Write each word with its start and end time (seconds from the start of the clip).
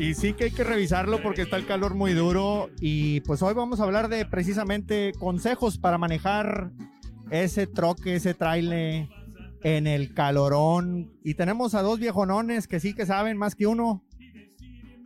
Y 0.00 0.14
sí 0.14 0.32
que 0.32 0.44
hay 0.44 0.50
que 0.50 0.64
revisarlo 0.64 1.20
porque 1.22 1.42
está 1.42 1.58
el 1.58 1.66
calor 1.66 1.94
muy 1.94 2.14
duro. 2.14 2.70
Y 2.80 3.20
pues 3.20 3.42
hoy 3.42 3.52
vamos 3.52 3.80
a 3.80 3.84
hablar 3.84 4.08
de 4.08 4.24
precisamente 4.24 5.12
consejos 5.18 5.76
para 5.76 5.98
manejar 5.98 6.70
ese 7.30 7.66
troque, 7.66 8.14
ese 8.14 8.32
trailer 8.32 9.10
en 9.62 9.86
el 9.86 10.14
calorón. 10.14 11.12
Y 11.22 11.34
tenemos 11.34 11.74
a 11.74 11.82
dos 11.82 11.98
viejonones 11.98 12.66
que 12.66 12.80
sí 12.80 12.94
que 12.94 13.04
saben 13.04 13.36
más 13.36 13.54
que 13.54 13.66
uno. 13.66 14.02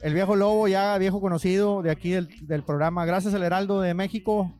El 0.00 0.14
viejo 0.14 0.36
lobo, 0.36 0.68
ya 0.68 0.96
viejo 0.96 1.20
conocido 1.20 1.82
de 1.82 1.90
aquí 1.90 2.10
del, 2.10 2.28
del 2.46 2.62
programa. 2.62 3.04
Gracias 3.04 3.34
al 3.34 3.42
Heraldo 3.42 3.80
de 3.80 3.94
México 3.94 4.54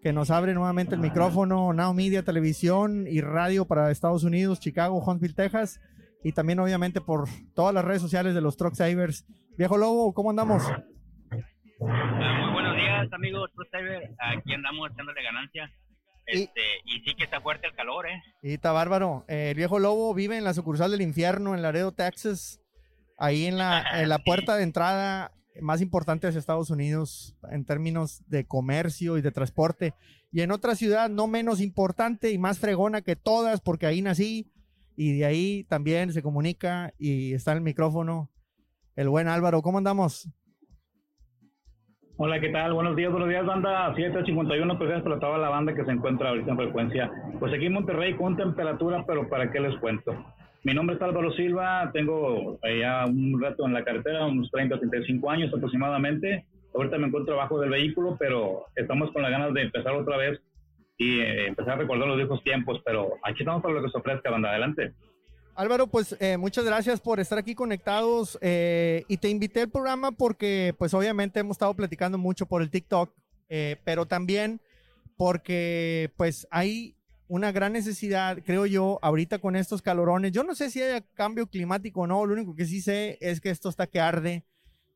que 0.00 0.12
nos 0.12 0.30
abre 0.30 0.54
nuevamente 0.54 0.94
el 0.94 1.00
micrófono. 1.00 1.72
Now 1.72 1.92
Media, 1.92 2.22
televisión 2.24 3.08
y 3.08 3.20
radio 3.20 3.64
para 3.64 3.90
Estados 3.90 4.22
Unidos, 4.22 4.60
Chicago, 4.60 5.02
Huntsville, 5.04 5.34
Texas. 5.34 5.80
Y 6.22 6.30
también 6.30 6.60
obviamente 6.60 7.00
por 7.00 7.28
todas 7.52 7.74
las 7.74 7.84
redes 7.84 8.00
sociales 8.00 8.32
de 8.32 8.40
los 8.42 8.56
Truck 8.56 8.76
Savers. 8.76 9.26
Viejo 9.56 9.76
Lobo, 9.76 10.14
¿cómo 10.14 10.30
andamos? 10.30 10.62
Muy 11.78 12.52
buenos 12.52 12.74
días, 12.74 13.12
amigos 13.12 13.50
Savers. 13.70 14.10
Aquí 14.18 14.54
andamos 14.54 14.90
echándole 14.90 15.22
ganancia. 15.22 15.70
Este, 16.24 16.60
y, 16.86 17.00
sí 17.00 17.14
que 17.14 17.24
está 17.24 17.40
fuerte 17.40 17.66
el 17.66 17.74
calor, 17.74 18.06
¿eh? 18.06 18.22
Y 18.42 18.54
está 18.54 18.72
bárbaro. 18.72 19.24
Eh, 19.28 19.50
el 19.50 19.56
viejo 19.56 19.78
Lobo 19.78 20.14
vive 20.14 20.38
en 20.38 20.44
la 20.44 20.54
sucursal 20.54 20.90
del 20.90 21.02
infierno 21.02 21.54
en 21.54 21.60
Laredo, 21.60 21.92
Texas. 21.92 22.60
Ahí 23.18 23.44
en 23.44 23.58
la, 23.58 23.84
en 24.02 24.08
la 24.08 24.18
puerta 24.20 24.56
de 24.56 24.62
entrada 24.62 25.32
más 25.60 25.82
importante 25.82 26.30
de 26.30 26.38
Estados 26.38 26.70
Unidos 26.70 27.36
en 27.50 27.66
términos 27.66 28.22
de 28.28 28.46
comercio 28.46 29.18
y 29.18 29.22
de 29.22 29.32
transporte. 29.32 29.92
Y 30.30 30.40
en 30.40 30.50
otra 30.50 30.76
ciudad 30.76 31.10
no 31.10 31.26
menos 31.26 31.60
importante 31.60 32.30
y 32.30 32.38
más 32.38 32.58
fregona 32.58 33.02
que 33.02 33.16
todas, 33.16 33.60
porque 33.60 33.84
ahí 33.84 34.00
nací 34.00 34.50
y 34.96 35.18
de 35.18 35.26
ahí 35.26 35.64
también 35.64 36.12
se 36.14 36.22
comunica 36.22 36.94
y 36.98 37.34
está 37.34 37.52
el 37.52 37.60
micrófono 37.60 38.31
el 38.96 39.08
buen 39.08 39.28
Álvaro. 39.28 39.62
¿Cómo 39.62 39.78
andamos? 39.78 40.28
Hola, 42.16 42.38
¿qué 42.40 42.50
tal? 42.50 42.74
Buenos 42.74 42.94
días, 42.94 43.10
buenos 43.10 43.28
días, 43.28 43.44
banda 43.44 43.92
751, 43.94 44.78
pues 44.78 45.02
para 45.02 45.18
toda 45.18 45.38
la 45.38 45.48
banda 45.48 45.74
que 45.74 45.84
se 45.84 45.90
encuentra 45.90 46.28
ahorita 46.28 46.50
en 46.52 46.56
frecuencia. 46.56 47.10
Pues 47.40 47.52
aquí 47.52 47.66
en 47.66 47.72
Monterrey 47.72 48.14
con 48.14 48.36
temperatura, 48.36 49.04
pero 49.06 49.28
¿para 49.28 49.50
qué 49.50 49.60
les 49.60 49.76
cuento? 49.78 50.14
Mi 50.62 50.74
nombre 50.74 50.94
es 50.94 51.02
Álvaro 51.02 51.32
Silva, 51.32 51.90
tengo 51.92 52.60
ya 52.62 53.06
un 53.06 53.40
rato 53.42 53.66
en 53.66 53.72
la 53.72 53.82
carretera, 53.82 54.26
unos 54.26 54.50
30 54.52 54.78
35 54.78 55.30
años 55.30 55.52
aproximadamente. 55.52 56.46
Ahorita 56.74 56.98
me 56.98 57.08
encuentro 57.08 57.34
abajo 57.34 57.58
del 57.58 57.70
vehículo, 57.70 58.16
pero 58.18 58.66
estamos 58.76 59.10
con 59.10 59.22
las 59.22 59.32
ganas 59.32 59.52
de 59.52 59.62
empezar 59.62 59.92
otra 59.94 60.16
vez 60.16 60.40
y 60.98 61.18
eh, 61.18 61.48
empezar 61.48 61.72
a 61.72 61.76
recordar 61.78 62.06
los 62.06 62.16
viejos 62.18 62.42
tiempos, 62.44 62.80
pero 62.84 63.14
aquí 63.24 63.40
estamos 63.40 63.62
para 63.62 63.74
lo 63.74 63.82
que 63.82 63.90
se 63.90 63.98
ofrezca, 63.98 64.30
banda, 64.30 64.50
adelante. 64.50 64.92
Álvaro, 65.54 65.86
pues 65.86 66.16
eh, 66.20 66.36
muchas 66.36 66.64
gracias 66.64 67.00
por 67.00 67.20
estar 67.20 67.38
aquí 67.38 67.54
conectados 67.54 68.38
y 68.40 69.16
te 69.16 69.28
invité 69.28 69.62
al 69.62 69.68
programa 69.68 70.12
porque 70.12 70.74
pues 70.78 70.94
obviamente 70.94 71.40
hemos 71.40 71.56
estado 71.56 71.74
platicando 71.74 72.18
mucho 72.18 72.46
por 72.46 72.62
el 72.62 72.70
TikTok, 72.70 73.12
pero 73.84 74.06
también 74.06 74.60
porque 75.16 76.10
pues 76.16 76.46
hay 76.50 76.96
una 77.32 77.50
gran 77.50 77.72
necesidad, 77.72 78.40
creo 78.44 78.66
yo, 78.66 78.98
ahorita 79.00 79.38
con 79.38 79.56
estos 79.56 79.80
calorones. 79.80 80.32
Yo 80.32 80.44
no 80.44 80.54
sé 80.54 80.68
si 80.68 80.82
hay 80.82 81.00
cambio 81.14 81.46
climático 81.46 82.02
o 82.02 82.06
no, 82.06 82.26
lo 82.26 82.34
único 82.34 82.54
que 82.54 82.66
sí 82.66 82.82
sé 82.82 83.16
es 83.22 83.40
que 83.40 83.48
esto 83.48 83.70
está 83.70 83.86
que 83.86 84.00
arde. 84.00 84.44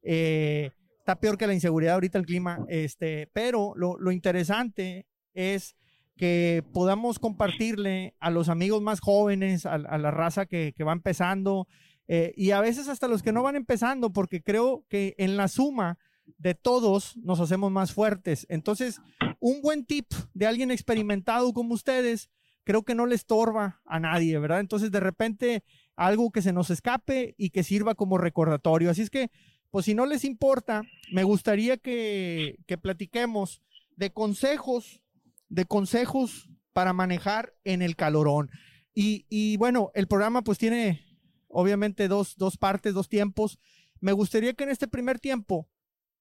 Eh, 0.02 0.70
está 0.98 1.18
peor 1.18 1.38
que 1.38 1.46
la 1.46 1.54
inseguridad 1.54 1.94
ahorita 1.94 2.18
el 2.18 2.26
clima, 2.26 2.66
este, 2.68 3.30
pero 3.32 3.72
lo, 3.74 4.12
interesante 4.12 5.06
es 5.32 5.76
que 6.16 6.64
podamos 6.72 7.18
compartirle 7.18 8.14
a 8.20 8.30
los 8.30 8.48
amigos 8.48 8.82
más 8.82 9.00
jóvenes, 9.00 9.66
a, 9.66 9.78
la 9.78 10.10
raza 10.10 10.46
que, 10.46 10.74
va 10.86 10.92
empezando, 10.92 11.68
eh, 12.08 12.32
y 12.36 12.52
a 12.52 12.60
veces 12.60 12.88
hasta 12.88 13.08
los 13.08 13.22
que 13.22 13.32
no 13.32 13.42
van 13.42 13.56
empezando, 13.56 14.12
porque 14.12 14.42
creo 14.42 14.84
que 14.88 15.14
en 15.18 15.36
la 15.36 15.48
suma 15.48 15.98
de 16.38 16.54
todos 16.54 17.16
nos 17.18 17.40
hacemos 17.40 17.70
más 17.70 17.92
fuertes. 17.92 18.46
Entonces, 18.48 19.00
un 19.40 19.60
buen 19.60 19.84
tip 19.84 20.06
de 20.34 20.46
alguien 20.46 20.70
experimentado 20.70 21.52
como 21.52 21.74
ustedes, 21.74 22.30
creo 22.64 22.82
que 22.82 22.94
no 22.94 23.06
le 23.06 23.14
estorba 23.14 23.80
a 23.84 24.00
nadie, 24.00 24.38
¿verdad? 24.38 24.60
Entonces, 24.60 24.90
de 24.90 25.00
repente, 25.00 25.64
algo 25.96 26.30
que 26.30 26.42
se 26.42 26.52
nos 26.52 26.70
escape 26.70 27.34
y 27.36 27.50
que 27.50 27.62
sirva 27.62 27.94
como 27.94 28.18
recordatorio. 28.18 28.90
Así 28.90 29.02
es 29.02 29.10
que, 29.10 29.30
pues 29.70 29.84
si 29.84 29.94
no 29.94 30.06
les 30.06 30.24
importa, 30.24 30.82
me 31.12 31.24
gustaría 31.24 31.76
que, 31.76 32.58
que 32.66 32.78
platiquemos 32.78 33.62
de 33.96 34.10
consejos, 34.10 35.02
de 35.48 35.64
consejos 35.64 36.48
para 36.72 36.92
manejar 36.92 37.54
en 37.64 37.82
el 37.82 37.96
calorón. 37.96 38.50
Y, 38.94 39.26
y 39.28 39.56
bueno, 39.56 39.90
el 39.94 40.06
programa 40.06 40.42
pues 40.42 40.58
tiene 40.58 41.04
obviamente 41.48 42.08
dos, 42.08 42.36
dos 42.36 42.56
partes, 42.56 42.94
dos 42.94 43.08
tiempos. 43.08 43.58
Me 44.00 44.12
gustaría 44.12 44.54
que 44.54 44.64
en 44.64 44.70
este 44.70 44.88
primer 44.88 45.18
tiempo 45.18 45.68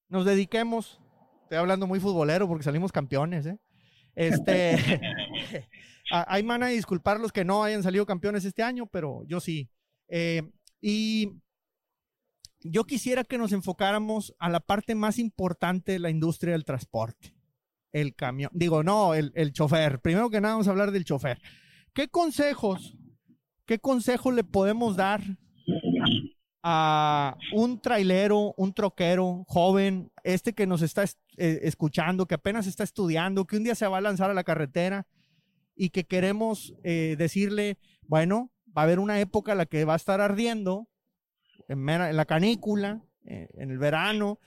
nos 0.08 0.26
dediquemos, 0.26 1.02
estoy 1.44 1.58
hablando 1.58 1.88
muy 1.88 2.00
futbolero 2.00 2.48
porque 2.48 2.64
salimos 2.64 2.92
campeones, 2.92 3.46
¿eh? 3.46 3.60
Este, 4.16 4.78
ahí 6.10 6.42
van 6.44 6.64
a 6.64 6.68
disculpar 6.68 7.20
los 7.20 7.32
que 7.32 7.46
no 7.46 7.64
hayan 7.64 7.84
salido 7.84 8.06
campeones 8.06 8.46
este 8.46 8.64
año, 8.64 8.88
pero 8.88 9.24
yo 9.26 9.40
sí. 9.40 9.70
Eh, 10.08 10.42
y 10.82 11.42
yo 12.62 12.86
quisiera 12.86 13.24
que 13.24 13.38
nos 13.38 13.52
enfocáramos 13.52 14.34
a 14.40 14.50
la 14.50 14.60
parte 14.60 14.96
más 14.96 15.20
importante 15.20 15.94
de 15.94 16.00
la 16.00 16.10
industria 16.10 16.54
del 16.54 16.66
transporte, 16.66 17.35
el 17.96 18.14
camión. 18.14 18.52
Digo, 18.54 18.84
no, 18.84 19.14
el, 19.14 19.32
el 19.36 19.54
chofer. 19.54 20.02
Primero 20.02 20.30
que 20.30 20.42
nada 20.42 20.56
vamos 20.56 20.68
a 20.68 20.72
hablar 20.72 20.92
del 20.92 21.06
chofer. 21.06 21.42
¿Qué 21.94 22.10
consejos, 22.10 22.94
qué 23.66 23.80
consejos 23.80 24.34
le 24.34 24.44
podemos 24.44 24.98
dar 24.98 25.22
a 26.62 27.38
un 27.54 27.80
trailero, 27.80 28.54
un 28.58 28.74
troquero 28.74 29.46
joven, 29.48 30.12
este 30.24 30.54
que 30.54 30.68
nos 30.68 30.82
está 30.82 31.06
eh, 31.38 31.60
escuchando, 31.62 32.26
que 32.26 32.36
apenas 32.36 32.68
está 32.68 32.84
estudiando, 32.84 33.46
que 33.46 33.56
un 33.56 33.64
día 33.64 33.76
se 33.76 33.88
va 33.88 34.00
a 34.00 34.02
lanzar 34.02 34.30
a 34.30 34.34
la 34.34 34.44
carretera 34.44 35.08
y 35.74 35.90
que 35.90 36.04
queremos 36.04 36.74
eh, 36.84 37.16
decirle, 37.18 37.78
bueno, 38.08 38.52
va 38.78 38.82
a 38.82 38.86
haber 38.86 39.00
una 39.00 39.22
época 39.22 39.54
en 39.54 39.60
la 39.60 39.68
que 39.68 39.86
va 39.86 39.94
a 39.94 39.98
estar 39.98 40.20
ardiendo, 40.20 40.90
en, 41.70 41.86
la 41.86 42.26
canícula, 42.26 43.06
eh, 43.24 43.48
en 43.54 43.72
el 43.72 43.78
verano. 43.78 44.40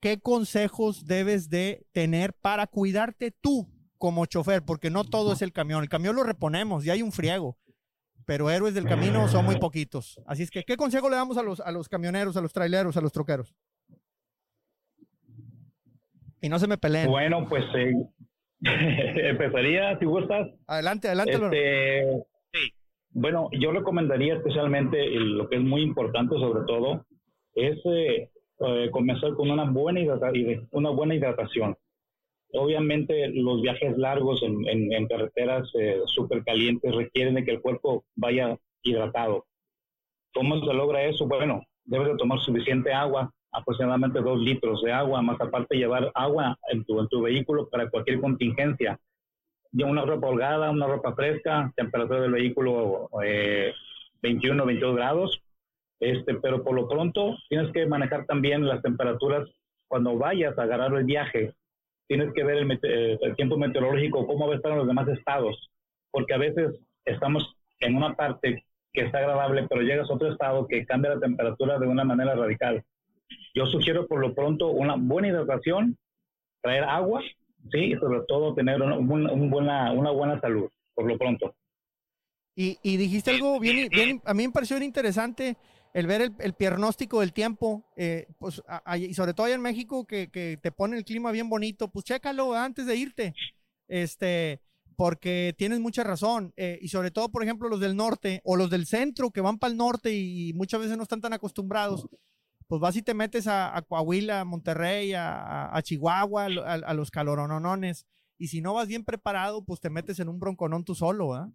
¿Qué 0.00 0.18
consejos 0.20 1.04
debes 1.06 1.50
de 1.50 1.86
tener 1.92 2.32
para 2.34 2.66
cuidarte 2.66 3.30
tú 3.30 3.68
como 3.98 4.26
chofer? 4.26 4.64
Porque 4.64 4.90
no 4.90 5.04
todo 5.04 5.32
es 5.32 5.42
el 5.42 5.52
camión. 5.52 5.82
El 5.82 5.88
camión 5.88 6.16
lo 6.16 6.22
reponemos 6.22 6.84
y 6.86 6.90
hay 6.90 7.02
un 7.02 7.12
friego 7.12 7.58
pero 8.30 8.48
héroes 8.48 8.74
del 8.74 8.84
camino 8.84 9.26
son 9.26 9.44
muy 9.44 9.56
poquitos. 9.58 10.20
Así 10.24 10.44
es 10.44 10.52
que, 10.52 10.62
¿qué 10.62 10.76
consejo 10.76 11.10
le 11.10 11.16
damos 11.16 11.36
a 11.36 11.42
los, 11.42 11.58
a 11.58 11.72
los 11.72 11.88
camioneros, 11.88 12.36
a 12.36 12.40
los 12.40 12.52
traileros, 12.52 12.96
a 12.96 13.00
los 13.00 13.10
troqueros? 13.10 13.56
Y 16.40 16.48
no 16.48 16.60
se 16.60 16.68
me 16.68 16.78
peleen. 16.78 17.08
Bueno, 17.08 17.46
pues 17.48 17.64
eh, 17.74 17.92
empezaría, 19.28 19.98
si 19.98 20.04
gustas. 20.04 20.48
Adelante, 20.68 21.08
adelante. 21.08 21.32
Este, 21.32 22.24
sí. 22.52 22.72
Bueno, 23.10 23.48
yo 23.60 23.72
recomendaría 23.72 24.34
especialmente 24.36 25.04
lo 25.10 25.48
que 25.48 25.56
es 25.56 25.62
muy 25.62 25.82
importante 25.82 26.36
sobre 26.36 26.64
todo, 26.68 27.04
es 27.54 27.78
eh, 27.84 28.30
eh, 28.60 28.90
comenzar 28.90 29.34
con 29.34 29.50
una 29.50 29.64
buena, 29.64 30.00
una 30.72 30.90
buena 30.90 31.14
hidratación. 31.14 31.76
Obviamente 32.52 33.28
los 33.28 33.62
viajes 33.62 33.96
largos 33.96 34.42
en, 34.42 35.06
carreteras 35.06 35.70
eh, 35.78 36.00
súper 36.06 36.44
calientes 36.44 36.94
requieren 36.94 37.34
de 37.34 37.44
que 37.44 37.52
el 37.52 37.60
cuerpo 37.60 38.04
vaya 38.16 38.58
hidratado. 38.82 39.46
¿Cómo 40.34 40.60
se 40.60 40.74
logra 40.74 41.04
eso? 41.04 41.26
Bueno, 41.26 41.62
debes 41.84 42.08
de 42.08 42.16
tomar 42.16 42.38
suficiente 42.40 42.92
agua, 42.92 43.32
aproximadamente 43.52 44.20
dos 44.20 44.38
litros 44.40 44.82
de 44.82 44.92
agua, 44.92 45.22
más 45.22 45.40
aparte 45.40 45.76
llevar 45.76 46.10
agua 46.14 46.58
en 46.70 46.84
tu, 46.84 47.00
en 47.00 47.08
tu 47.08 47.22
vehículo 47.22 47.68
para 47.68 47.88
cualquier 47.88 48.20
contingencia. 48.20 48.98
Una 49.72 50.04
ropa 50.04 50.28
holgada, 50.28 50.70
una 50.70 50.86
ropa 50.86 51.14
fresca, 51.14 51.72
temperatura 51.76 52.20
del 52.22 52.32
vehículo 52.32 53.08
eh, 53.24 53.72
21, 54.22 54.66
22 54.66 54.96
grados. 54.96 55.42
Este, 56.00 56.34
pero 56.36 56.64
por 56.64 56.74
lo 56.74 56.88
pronto 56.88 57.36
tienes 57.48 57.70
que 57.72 57.86
manejar 57.86 58.24
también 58.24 58.66
las 58.66 58.82
temperaturas 58.82 59.48
cuando 59.86 60.16
vayas 60.16 60.58
a 60.58 60.62
agarrar 60.62 60.94
el 60.94 61.04
viaje 61.04 61.54
tienes 62.10 62.34
que 62.34 62.42
ver 62.42 62.66
eh, 62.82 63.18
el, 63.22 63.36
tiempo 63.36 63.56
meteorológico, 63.56 64.26
cómo 64.26 64.48
va 64.48 64.54
a 64.54 64.56
estar 64.56 64.72
en 64.72 64.78
los 64.78 64.86
demás 64.88 65.06
estados, 65.06 65.70
porque 66.10 66.34
a 66.34 66.38
veces 66.38 66.74
estamos 67.04 67.54
en 67.78 67.94
una 67.94 68.16
parte 68.16 68.64
que 68.92 69.02
está 69.02 69.18
agradable, 69.18 69.64
pero 69.68 69.82
llegas 69.82 70.10
a 70.10 70.14
otro 70.14 70.32
estado 70.32 70.66
que 70.66 70.84
cambia 70.86 71.14
la 71.14 71.20
temperatura 71.20 71.78
de 71.78 71.86
una 71.86 72.02
manera 72.02 72.34
radical. 72.34 72.82
Yo 73.54 73.64
sugiero 73.66 74.08
por 74.08 74.18
lo 74.18 74.34
pronto 74.34 74.70
una 74.70 74.96
buena 74.96 75.28
hidratación, 75.28 75.96
traer 76.60 76.82
agua, 76.82 77.22
sí, 77.70 77.78
y 77.78 77.94
sobre 77.94 78.22
todo 78.26 78.54
tener 78.54 78.82
una, 78.82 78.96
buena, 78.96 79.92
una 79.92 80.10
buena 80.10 80.40
salud, 80.40 80.68
por 80.96 81.06
lo 81.06 81.16
pronto. 81.16 81.54
Y, 82.56 82.76
y 82.82 82.96
dijiste 82.96 83.30
algo 83.30 83.60
bien, 83.60 83.88
bien, 83.88 84.20
a 84.24 84.34
mí 84.34 84.48
me 84.48 84.52
pareció 84.52 84.82
interesante 84.82 85.56
el 85.92 86.06
ver 86.06 86.22
el, 86.22 86.34
el 86.38 86.54
piernóstico 86.54 87.20
del 87.20 87.32
tiempo, 87.32 87.84
eh, 87.96 88.28
pues, 88.38 88.62
y 88.96 89.14
sobre 89.14 89.34
todo 89.34 89.46
allá 89.46 89.56
en 89.56 89.62
México, 89.62 90.06
que, 90.06 90.30
que, 90.30 90.58
te 90.62 90.70
pone 90.70 90.96
el 90.96 91.04
clima 91.04 91.32
bien 91.32 91.48
bonito, 91.48 91.90
pues 91.90 92.04
chécalo 92.04 92.54
antes 92.54 92.86
de 92.86 92.96
irte, 92.96 93.34
este, 93.88 94.60
porque 94.96 95.54
tienes 95.56 95.80
mucha 95.80 96.04
razón, 96.04 96.52
eh, 96.56 96.78
y 96.80 96.88
sobre 96.88 97.10
todo, 97.10 97.30
por 97.30 97.42
ejemplo, 97.42 97.68
los 97.68 97.80
del 97.80 97.96
norte 97.96 98.40
o 98.44 98.56
los 98.56 98.70
del 98.70 98.86
centro 98.86 99.30
que 99.30 99.40
van 99.40 99.58
para 99.58 99.72
el 99.72 99.76
norte 99.76 100.14
y 100.14 100.52
muchas 100.54 100.80
veces 100.80 100.96
no 100.96 101.02
están 101.02 101.20
tan 101.20 101.32
acostumbrados, 101.32 102.06
pues 102.68 102.80
vas 102.80 102.94
y 102.94 103.02
te 103.02 103.14
metes 103.14 103.48
a, 103.48 103.84
Coahuila, 103.88 104.40
a 104.42 104.44
Monterrey, 104.44 105.12
a, 105.16 105.76
Chihuahua, 105.82 106.44
a, 106.44 106.94
los 106.94 107.10
calorononones. 107.10 108.06
Y 108.38 108.46
si 108.46 108.60
no 108.60 108.74
vas 108.74 108.86
bien 108.86 109.04
preparado, 109.04 109.64
pues 109.64 109.80
te 109.80 109.90
metes 109.90 110.20
en 110.20 110.28
un 110.28 110.38
bronconón 110.38 110.84
tú 110.84 110.94
solo, 110.94 111.34
¿ah? 111.34 111.50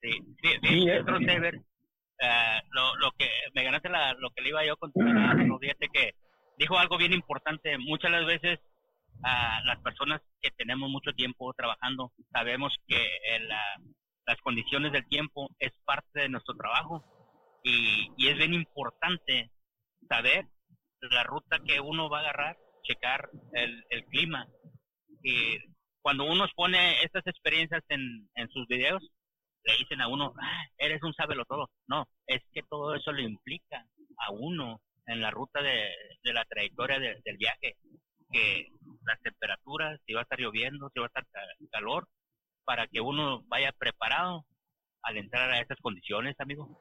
Sí, 0.00 0.10
sí, 0.40 0.48
sí, 0.62 0.86
uh, 2.22 2.60
lo, 2.70 2.96
lo 2.96 3.10
que 3.12 3.28
me 3.54 3.64
ganaste 3.64 3.88
la, 3.90 4.14
lo 4.14 4.30
que 4.30 4.42
le 4.42 4.48
iba 4.48 4.64
yo 4.64 4.74
a 4.74 4.76
que 5.92 6.14
dijo 6.58 6.78
algo 6.78 6.96
bien 6.96 7.12
importante. 7.12 7.76
Muchas 7.78 8.10
las 8.10 8.24
veces 8.24 8.60
las 9.64 9.78
personas 9.80 10.20
que 10.40 10.50
tenemos 10.50 10.90
mucho 10.90 11.12
tiempo 11.12 11.52
trabajando, 11.54 12.12
sabemos 12.32 12.74
que 12.88 12.98
las 14.26 14.40
condiciones 14.42 14.92
del 14.92 15.06
tiempo 15.06 15.48
es 15.58 15.72
parte 15.84 16.20
de 16.20 16.28
nuestro 16.28 16.56
trabajo 16.56 17.04
y, 17.62 18.10
y 18.16 18.28
es 18.28 18.36
bien 18.36 18.54
importante 18.54 19.50
saber 20.08 20.46
la 21.00 21.22
ruta 21.22 21.60
que 21.64 21.80
uno 21.80 22.08
va 22.08 22.18
a 22.18 22.20
agarrar, 22.22 22.56
checar 22.82 23.30
el, 23.52 23.84
el 23.90 24.04
clima. 24.06 24.46
Y 25.22 25.58
cuando 26.00 26.24
uno 26.24 26.46
pone 26.56 27.02
estas 27.04 27.24
experiencias 27.26 27.82
en, 27.88 28.28
en 28.34 28.48
sus 28.48 28.66
videos, 28.66 29.08
le 29.64 29.76
dicen 29.78 30.00
a 30.00 30.08
uno, 30.08 30.34
ah, 30.40 30.64
eres 30.78 31.02
un 31.02 31.14
sábelo 31.14 31.44
todo. 31.44 31.70
No, 31.86 32.06
es 32.26 32.42
que 32.52 32.62
todo 32.62 32.94
eso 32.94 33.12
le 33.12 33.22
implica 33.22 33.86
a 34.18 34.32
uno 34.32 34.80
en 35.06 35.20
la 35.20 35.30
ruta 35.30 35.62
de, 35.62 35.88
de 36.22 36.32
la 36.32 36.44
trayectoria 36.44 36.98
del 36.98 37.36
viaje, 37.36 37.76
que 38.30 38.68
las 39.04 39.20
temperaturas, 39.22 40.00
si 40.06 40.14
va 40.14 40.20
a 40.20 40.22
estar 40.22 40.38
lloviendo, 40.38 40.90
si 40.92 41.00
va 41.00 41.06
a 41.06 41.08
estar 41.08 41.26
calor, 41.70 42.08
para 42.64 42.86
que 42.86 43.00
uno 43.00 43.42
vaya 43.48 43.72
preparado 43.72 44.44
al 45.02 45.16
entrar 45.16 45.50
a 45.50 45.60
esas 45.60 45.78
condiciones, 45.80 46.36
amigo. 46.38 46.80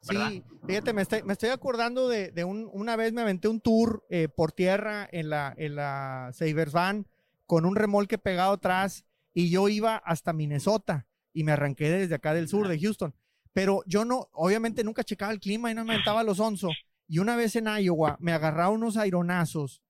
Sí, 0.00 0.42
fíjate, 0.66 0.92
me 0.92 1.02
estoy, 1.02 1.22
me 1.22 1.34
estoy 1.34 1.50
acordando 1.50 2.08
de, 2.08 2.32
de 2.32 2.42
un, 2.42 2.68
una 2.72 2.96
vez 2.96 3.12
me 3.12 3.20
aventé 3.20 3.46
un 3.46 3.60
tour 3.60 4.04
eh, 4.10 4.28
por 4.28 4.50
tierra 4.50 5.08
en 5.12 5.30
la, 5.30 5.54
en 5.56 5.76
la 5.76 6.32
Van 6.72 7.06
con 7.46 7.64
un 7.64 7.76
remolque 7.76 8.18
pegado 8.18 8.54
atrás 8.54 9.04
y 9.32 9.50
yo 9.50 9.68
iba 9.68 9.96
hasta 9.96 10.32
Minnesota 10.32 11.06
y 11.32 11.44
me 11.44 11.52
arranqué 11.52 11.90
desde 11.90 12.14
acá 12.14 12.34
del 12.34 12.48
sur 12.48 12.68
de 12.68 12.78
Houston. 12.78 13.14
Pero 13.52 13.82
yo 13.86 14.04
no, 14.04 14.28
obviamente 14.32 14.84
nunca 14.84 15.04
checaba 15.04 15.32
el 15.32 15.40
clima 15.40 15.70
y 15.70 15.74
no 15.74 15.84
me 15.84 15.94
aventaba 15.94 16.22
los 16.22 16.40
onzo. 16.40 16.70
Y 17.06 17.18
una 17.18 17.36
vez 17.36 17.56
en 17.56 17.66
Iowa 17.66 18.16
me 18.20 18.32
agarraba 18.32 18.70
unos 18.70 18.96
aironazos 18.96 19.82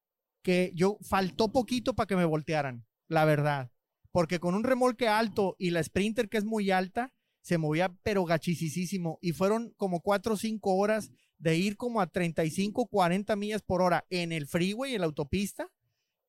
que 0.42 0.72
yo 0.74 0.98
faltó 1.02 1.52
poquito 1.52 1.94
para 1.94 2.06
que 2.06 2.16
me 2.16 2.24
voltearan, 2.24 2.84
la 3.08 3.24
verdad. 3.24 3.70
Porque 4.10 4.40
con 4.40 4.54
un 4.54 4.64
remolque 4.64 5.08
alto 5.08 5.54
y 5.58 5.70
la 5.70 5.82
Sprinter 5.82 6.28
que 6.28 6.38
es 6.38 6.44
muy 6.44 6.70
alta, 6.70 7.12
se 7.40 7.58
movía 7.58 7.94
pero 8.02 8.24
gachisísimo. 8.24 9.18
Y 9.22 9.32
fueron 9.32 9.72
como 9.76 10.00
cuatro 10.00 10.34
o 10.34 10.36
cinco 10.36 10.74
horas 10.74 11.10
de 11.38 11.56
ir 11.56 11.76
como 11.76 12.00
a 12.00 12.06
35, 12.06 12.86
40 12.86 13.34
millas 13.36 13.62
por 13.62 13.82
hora 13.82 14.04
en 14.10 14.32
el 14.32 14.46
freeway, 14.46 14.94
en 14.94 15.00
la 15.00 15.06
autopista, 15.06 15.68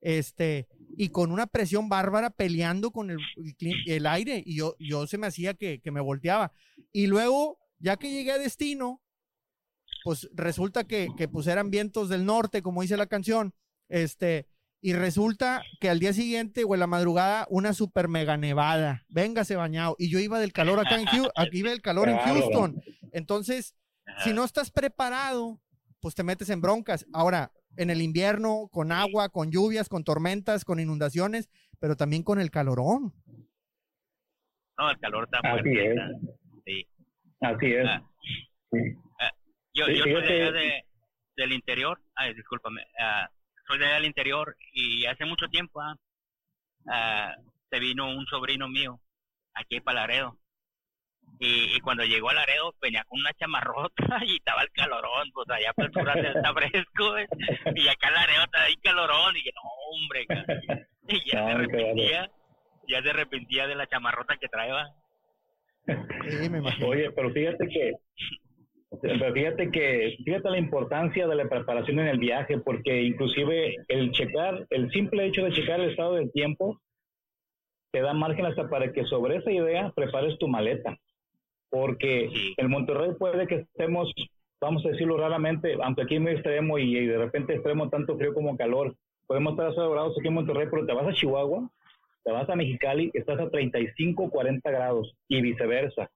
este, 0.03 0.67
y 0.97 1.09
con 1.09 1.31
una 1.31 1.47
presión 1.47 1.89
bárbara 1.89 2.29
peleando 2.29 2.91
con 2.91 3.09
el, 3.09 3.19
el 3.88 4.05
aire 4.05 4.44
y 4.45 4.57
yo, 4.57 4.75
yo 4.77 5.07
se 5.07 5.17
me 5.17 5.27
hacía 5.27 5.53
que, 5.53 5.79
que, 5.79 5.91
me 5.91 6.01
volteaba. 6.01 6.51
Y 6.91 7.07
luego, 7.07 7.57
ya 7.79 7.97
que 7.97 8.11
llegué 8.11 8.33
a 8.33 8.38
destino, 8.38 9.01
pues 10.03 10.29
resulta 10.33 10.83
que, 10.83 11.07
que 11.17 11.27
pues 11.27 11.47
eran 11.47 11.71
vientos 11.71 12.09
del 12.09 12.25
norte, 12.25 12.61
como 12.61 12.81
dice 12.81 12.97
la 12.97 13.07
canción, 13.07 13.53
este, 13.88 14.47
y 14.81 14.91
resulta 14.91 15.63
que 15.79 15.89
al 15.89 16.00
día 16.00 16.11
siguiente 16.11 16.65
o 16.65 16.73
en 16.73 16.81
la 16.81 16.88
madrugada 16.88 17.47
una 17.50 17.73
super 17.73 18.09
mega 18.09 18.35
nevada, 18.35 19.05
véngase 19.07 19.55
bañado, 19.55 19.95
y 19.97 20.09
yo 20.09 20.19
iba 20.19 20.39
del 20.39 20.51
calor 20.51 20.79
acá 20.79 21.00
en 21.00 21.05
Houston, 21.05 21.31
aquí 21.35 21.59
iba 21.59 21.71
el 21.71 21.81
calor 21.81 22.09
en 22.09 22.17
Houston. 22.17 22.83
Entonces, 23.13 23.75
si 24.25 24.33
no 24.33 24.44
estás 24.44 24.69
preparado, 24.69 25.61
pues 26.01 26.15
te 26.15 26.23
metes 26.23 26.50
en 26.50 26.59
broncas. 26.59 27.05
Ahora, 27.13 27.53
en 27.78 27.90
el 27.90 28.02
invierno, 28.02 28.70
con 28.72 28.92
agua, 28.92 29.30
con 29.30 29.52
lluvias, 29.52 29.90
con 29.90 30.04
tormentas, 30.04 30.66
con 30.66 30.80
inundaciones, 30.80 31.50
pero 31.80 31.96
también 31.96 32.24
con 32.24 32.40
el 32.40 32.52
calorón. 32.52 33.14
No, 34.78 34.90
el 34.90 34.98
calor 35.00 35.25
está 35.25 35.40
Así 35.50 35.70
es. 35.78 35.96
Sí. 36.66 36.88
Así 37.42 37.66
es. 37.74 37.86
Ah. 37.86 38.04
Ah, 39.20 39.31
yo, 39.74 39.88
yo 39.88 40.04
soy 40.04 40.22
de, 40.22 40.86
del 41.36 41.52
interior. 41.52 42.02
Ay, 42.16 42.34
discúlpame. 42.34 42.81
Uh, 42.81 43.28
soy 43.68 43.80
de 43.80 43.86
allá 43.86 43.96
del 43.96 44.06
interior 44.06 44.56
y 44.74 45.06
hace 45.06 45.25
mucho 45.25 45.48
tiempo 45.48 45.81
se 47.70 47.80
vino 47.80 48.10
un 48.10 48.25
sobrino 48.25 48.68
mío 48.68 49.00
aquí 49.54 49.80
para 49.80 50.02
Laredo 50.02 50.38
y, 51.39 51.80
cuando 51.81 52.03
llegó 52.03 52.30
a 52.30 52.33
Laredo 52.33 52.74
venía 52.81 53.03
con 53.07 53.19
una 53.19 53.33
chamarrota 53.33 54.03
y 54.25 54.38
estaba 54.38 54.62
el 54.63 54.71
calorón, 54.71 55.31
pues 55.33 55.50
allá 55.50 55.74
por 55.74 55.85
el 55.85 55.94
sur 55.94 56.09
está 56.18 56.53
fresco, 56.53 57.19
y 57.75 57.88
acá 57.88 58.07
en 58.07 58.13
Laredo 58.13 58.44
está 58.44 58.63
ahí 58.63 58.75
calorón, 58.77 59.35
y 59.35 59.39
dije, 59.39 59.51
no, 59.56 59.69
hombre, 59.91 60.25
y 61.07 61.31
ya 61.31 61.45
se 61.45 61.51
arrepentía, 61.51 62.31
ya 62.88 63.01
se 63.01 63.09
arrepentía 63.09 63.68
de 63.68 63.75
la 63.75 63.88
chamarrota 63.88 64.38
que 64.38 64.47
traía. 64.47 64.89
Oye, 66.85 67.12
pero 67.12 67.31
fíjate 67.31 67.68
que, 67.68 67.91
pero 69.01 69.33
fíjate 69.33 69.71
que, 69.71 70.18
fíjate 70.24 70.50
la 70.50 70.57
importancia 70.57 71.27
de 71.27 71.36
la 71.36 71.50
preparación 71.50 72.00
en 72.00 72.07
el 72.07 72.19
viaje, 72.19 72.57
porque 72.59 73.01
inclusive 73.01 73.75
el 73.89 74.12
checar, 74.12 74.65
el 74.69 74.89
simple 74.91 75.25
hecho 75.25 75.44
de 75.44 75.51
checar 75.51 75.81
el 75.81 75.91
estado 75.91 76.13
del 76.13 76.31
tiempo, 76.31 76.79
te 77.91 78.01
da 78.01 78.13
margen 78.13 78.45
hasta 78.45 78.69
para 78.69 78.91
que 78.91 79.03
sobre 79.06 79.38
esa 79.38 79.51
idea 79.51 79.91
prepares 79.94 80.39
tu 80.39 80.47
maleta 80.47 80.97
porque 81.74 82.30
en 82.56 82.70
Monterrey 82.70 83.14
puede 83.18 83.48
que 83.48 83.56
estemos, 83.56 84.14
vamos 84.62 84.86
a 84.86 84.90
decirlo 84.90 85.18
raramente, 85.18 85.75
aunque 85.81 86.04
aquí 86.04 86.16
es 86.16 86.22
muy 86.22 86.34
extremo 86.34 86.78
y, 86.78 87.08
de 87.08 87.18
repente 87.18 87.56
extremo 87.56 87.90
tanto 87.90 88.16
frío 88.16 88.36
como 88.36 88.56
calor, 88.56 88.96
podemos 89.25 89.54
estar 89.54 89.66
a 89.66 89.74
0 89.74 89.90
grados 89.90 90.16
aquí 90.16 90.28
en 90.28 90.36
Monterrey, 90.36 90.68
pero 90.70 90.86
te 90.86 90.94
vas 90.94 91.08
a 91.08 91.14
Chihuahua, 91.14 91.68
te 92.24 92.31
vas 92.31 92.48
a 92.48 92.56
Mexicali, 92.56 93.10
estás 93.16 93.40
a 93.40 93.50
35, 93.50 94.30
40 94.30 94.70
grados 94.70 95.16
y 95.28 95.42
viceversa. 95.42 96.12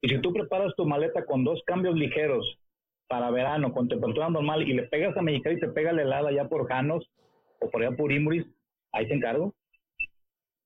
Y 0.00 0.08
si 0.08 0.18
tú 0.22 0.32
preparas 0.32 0.74
tu 0.76 0.86
maleta 0.86 1.26
con 1.26 1.44
dos 1.44 1.62
cambios 1.66 1.94
ligeros 1.94 2.58
para 3.06 3.30
verano, 3.30 3.70
con 3.74 3.88
temperatura 3.88 4.30
normal, 4.30 4.66
y 4.66 4.72
le 4.72 4.84
pegas 4.84 5.14
a 5.18 5.20
Mexicali 5.20 5.56
y 5.56 5.60
te 5.60 5.68
pega 5.68 5.92
la 5.92 6.02
helada 6.02 6.32
ya 6.32 6.48
por 6.48 6.66
Janos 6.66 7.06
o 7.60 7.68
por 7.68 7.82
allá 7.82 7.94
por 7.94 8.10
Imuris, 8.10 8.46
ahí 8.92 9.06
te 9.08 9.14
encargo. 9.14 9.52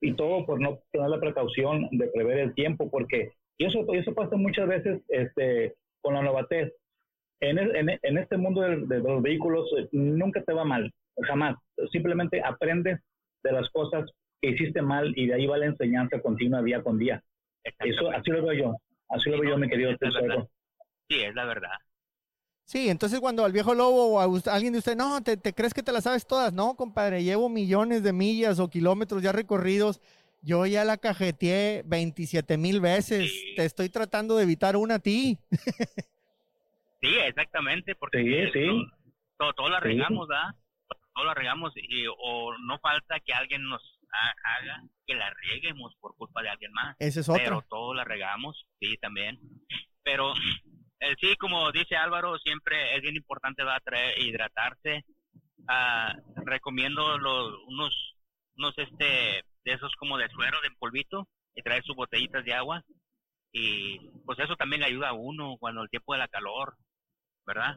Y 0.00 0.12
todo 0.12 0.46
por 0.46 0.60
no 0.60 0.78
tener 0.92 1.10
la 1.10 1.18
precaución 1.18 1.88
de 1.90 2.06
prever 2.06 2.38
el 2.38 2.54
tiempo, 2.54 2.88
porque 2.88 3.32
y 3.58 3.64
eso, 3.64 3.84
eso 3.92 4.14
pasa 4.14 4.36
muchas 4.36 4.68
veces 4.68 5.02
este, 5.08 5.74
con 6.00 6.14
la 6.14 6.22
novatez. 6.22 6.72
En, 7.40 7.58
en, 7.58 7.90
en 8.02 8.18
este 8.18 8.36
mundo 8.36 8.62
de, 8.62 8.98
los 8.98 9.22
vehículos 9.22 9.68
eh, 9.78 9.88
nunca 9.92 10.42
te 10.42 10.52
va 10.52 10.64
mal, 10.64 10.92
jamás. 11.26 11.56
Simplemente 11.92 12.42
aprendes 12.42 13.00
de 13.42 13.52
las 13.52 13.68
cosas 13.70 14.10
que 14.40 14.50
hiciste 14.50 14.82
mal 14.82 15.12
y 15.16 15.26
de 15.26 15.34
ahí 15.34 15.46
va 15.46 15.58
la 15.58 15.66
enseñanza 15.66 16.20
continua 16.20 16.62
día 16.62 16.82
con 16.82 16.98
día. 16.98 17.22
Eso, 17.80 18.10
así 18.10 18.30
lo 18.30 18.44
veo 18.44 18.52
yo. 18.52 18.76
Así 19.08 19.30
lo 19.30 19.40
veo 19.40 19.50
yo, 19.50 19.58
mi 19.58 19.68
querido 19.68 19.92
Sí, 21.08 21.22
es 21.22 21.34
la 21.34 21.44
verdad. 21.44 21.70
Sí, 22.64 22.88
entonces 22.88 23.20
cuando 23.20 23.44
al 23.44 23.52
viejo 23.52 23.74
lobo 23.74 24.14
o 24.14 24.20
a 24.20 24.52
alguien 24.52 24.72
de 24.72 24.80
usted, 24.80 24.96
no, 24.96 25.22
te, 25.22 25.36
te, 25.36 25.52
crees 25.52 25.72
que 25.72 25.84
te 25.84 25.92
las 25.92 26.02
sabes 26.02 26.26
todas? 26.26 26.52
No, 26.52 26.74
compadre, 26.74 27.22
llevo 27.22 27.48
millones 27.48 28.02
de 28.02 28.12
millas 28.12 28.58
o 28.58 28.68
kilómetros 28.68 29.22
ya 29.22 29.30
recorridos 29.30 30.00
yo 30.46 30.64
ya 30.64 30.84
la 30.84 30.96
cajeteé 30.96 31.82
27 31.86 32.56
mil 32.56 32.80
veces. 32.80 33.32
Te 33.56 33.64
estoy 33.64 33.88
tratando 33.88 34.36
de 34.36 34.44
evitar 34.44 34.76
una 34.76 34.94
a 34.94 34.98
ti. 35.00 35.38
sí, 37.02 37.18
exactamente, 37.24 37.96
porque 37.96 38.52
Todo, 39.36 39.52
todo, 39.54 39.68
la 39.68 39.80
regamos, 39.80 40.28
¿verdad? 40.28 40.54
Todo 41.14 41.24
la 41.24 41.34
regamos 41.34 41.72
y, 41.74 42.06
o 42.06 42.56
no 42.58 42.78
falta 42.78 43.18
que 43.18 43.32
alguien 43.32 43.64
nos 43.64 43.82
haga 44.08 44.82
que 45.04 45.14
la 45.14 45.30
rieguemos 45.30 45.94
por 46.00 46.14
culpa 46.14 46.42
de 46.42 46.50
alguien 46.50 46.72
más. 46.72 46.94
Ese 47.00 47.20
es 47.20 47.28
otro. 47.28 47.42
Pero 47.42 47.64
todo 47.68 47.92
la 47.92 48.04
regamos, 48.04 48.66
sí, 48.78 48.96
también. 48.98 49.40
Pero 50.04 50.32
eh, 51.00 51.14
sí, 51.20 51.34
como 51.36 51.72
dice 51.72 51.96
Álvaro, 51.96 52.38
siempre 52.38 52.94
es 52.94 53.02
bien 53.02 53.16
importante 53.16 53.64
va 53.64 53.80
traer, 53.80 54.16
hidratarse. 54.20 55.04
Ah, 55.66 56.14
recomiendo 56.44 57.18
los, 57.18 57.58
unos, 57.66 58.16
unos 58.56 58.78
este 58.78 59.42
de 59.66 59.72
esos 59.72 59.92
como 59.96 60.16
de 60.16 60.28
suero, 60.28 60.56
de 60.62 60.70
polvito, 60.78 61.28
y 61.54 61.62
traer 61.62 61.82
sus 61.82 61.96
botellitas 61.96 62.44
de 62.44 62.54
agua. 62.54 62.84
Y 63.52 63.98
pues 64.24 64.38
eso 64.38 64.56
también 64.56 64.80
le 64.80 64.86
ayuda 64.86 65.08
a 65.08 65.12
uno 65.12 65.56
cuando 65.58 65.82
el 65.82 65.90
tiempo 65.90 66.12
de 66.14 66.20
la 66.20 66.28
calor, 66.28 66.76
¿verdad? 67.44 67.76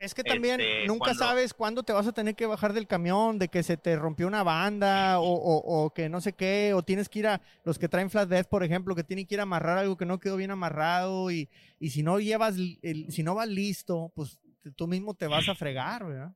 Es 0.00 0.12
que 0.12 0.24
también 0.24 0.60
este, 0.60 0.86
nunca 0.86 1.14
sabes 1.14 1.54
cuándo 1.54 1.82
te 1.84 1.92
vas 1.92 2.06
a 2.06 2.12
tener 2.12 2.34
que 2.34 2.46
bajar 2.46 2.72
del 2.72 2.88
camión, 2.88 3.38
de 3.38 3.48
que 3.48 3.62
se 3.62 3.76
te 3.76 3.96
rompió 3.96 4.26
una 4.26 4.42
banda 4.42 5.20
o, 5.20 5.32
o, 5.32 5.94
que 5.94 6.08
no 6.08 6.20
sé 6.20 6.32
qué, 6.32 6.72
o 6.74 6.82
tienes 6.82 7.08
que 7.08 7.20
ir 7.20 7.26
a 7.28 7.40
los 7.64 7.78
que 7.78 7.88
traen 7.88 8.10
flatbed, 8.10 8.46
por 8.46 8.64
ejemplo, 8.64 8.96
que 8.96 9.04
tienen 9.04 9.26
que 9.26 9.36
ir 9.36 9.40
a 9.40 9.44
amarrar 9.44 9.78
algo 9.78 9.96
que 9.96 10.04
no 10.04 10.18
quedó 10.18 10.36
bien 10.36 10.50
amarrado 10.50 11.30
y, 11.30 11.48
y 11.78 11.90
si 11.90 12.02
no 12.02 12.18
llevas, 12.18 12.56
el, 12.58 13.06
si 13.10 13.22
no 13.22 13.36
vas 13.36 13.48
listo, 13.48 14.12
pues 14.16 14.40
tú 14.76 14.88
mismo 14.88 15.14
te 15.14 15.28
vas 15.28 15.48
a 15.48 15.54
fregar, 15.54 16.04
¿verdad? 16.04 16.32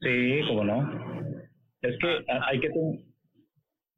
Sí, 0.00 0.40
cómo 0.46 0.64
no. 0.64 1.48
Es 1.80 1.96
que 1.98 2.24
ah, 2.28 2.46
hay 2.46 2.60
que, 2.60 2.70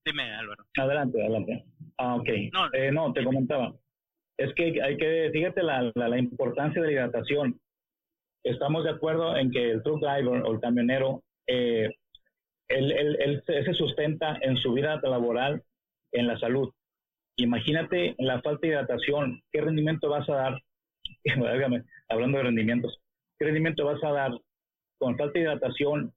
Dime, 0.05 0.35
Álvaro. 0.35 0.65
Adelante, 0.79 1.21
adelante. 1.21 1.65
Ah, 1.99 2.17
ok. 2.17 2.29
No, 2.53 2.73
eh, 2.73 2.91
no 2.91 3.13
te 3.13 3.25
comentaba. 3.25 3.75
Es 4.39 4.55
que 4.55 4.81
hay 4.83 4.97
que, 4.97 5.31
fíjate 5.33 5.63
la, 5.63 5.93
la, 5.95 6.19
importancia 6.19 6.81
de 6.81 6.89
la 6.89 6.93
hidratación. 6.93 7.61
estamos 8.43 8.85
de 8.85 8.91
acuerdo 8.91 9.37
en 9.37 9.51
que 9.51 9.71
el 9.71 9.83
truck 9.83 10.01
driver 10.01 10.43
o 10.43 10.53
el 10.53 10.61
camionero, 10.61 11.23
eh, 11.47 11.91
él, 12.69 12.93
él, 12.93 13.43
se 13.47 13.75
sustenta 13.75 14.39
en 14.41 14.57
su 14.57 14.73
vida 14.73 14.99
laboral 15.03 15.63
en 16.13 16.27
la 16.27 16.39
salud. 16.39 16.73
Imagínate 17.37 18.15
la 18.19 18.41
falta 18.41 18.61
de 18.63 18.69
hidratación, 18.69 19.43
¿qué 19.53 19.61
rendimiento 19.61 20.09
vas 20.09 20.29
a 20.31 20.35
dar? 20.35 20.63
hablando 22.09 22.39
de 22.39 22.45
rendimientos, 22.45 22.99
¿qué 23.39 23.45
rendimiento 23.47 23.85
vas 23.85 24.03
a 24.03 24.13
dar 24.13 24.33
con 24.99 25.19
falta 25.19 25.39
de 25.39 25.45
hidratación 25.45 26.15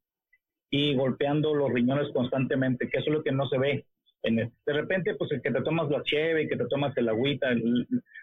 y 0.74 0.96
golpeando 0.96 1.53
los 1.53 1.72
riñones 1.72 2.12
constantemente? 2.13 2.89
Que 2.89 2.98
eso 2.98 3.12
es 3.12 3.18
lo 3.18 3.24
que 3.24 3.32
no 3.32 3.48
se 3.48 3.60
ve. 3.60 3.86
de 4.24 4.74
repente, 4.74 5.13
pues 5.13 5.32
el 5.32 5.42
que 5.44 5.51
te 5.51 5.62
tomas 5.62 5.88
la 5.92 6.01
cheve, 6.01 6.48
que 6.48 6.58
te 6.58 6.65
tomas 6.65 6.98
el 6.98 7.10
agüita 7.10 7.51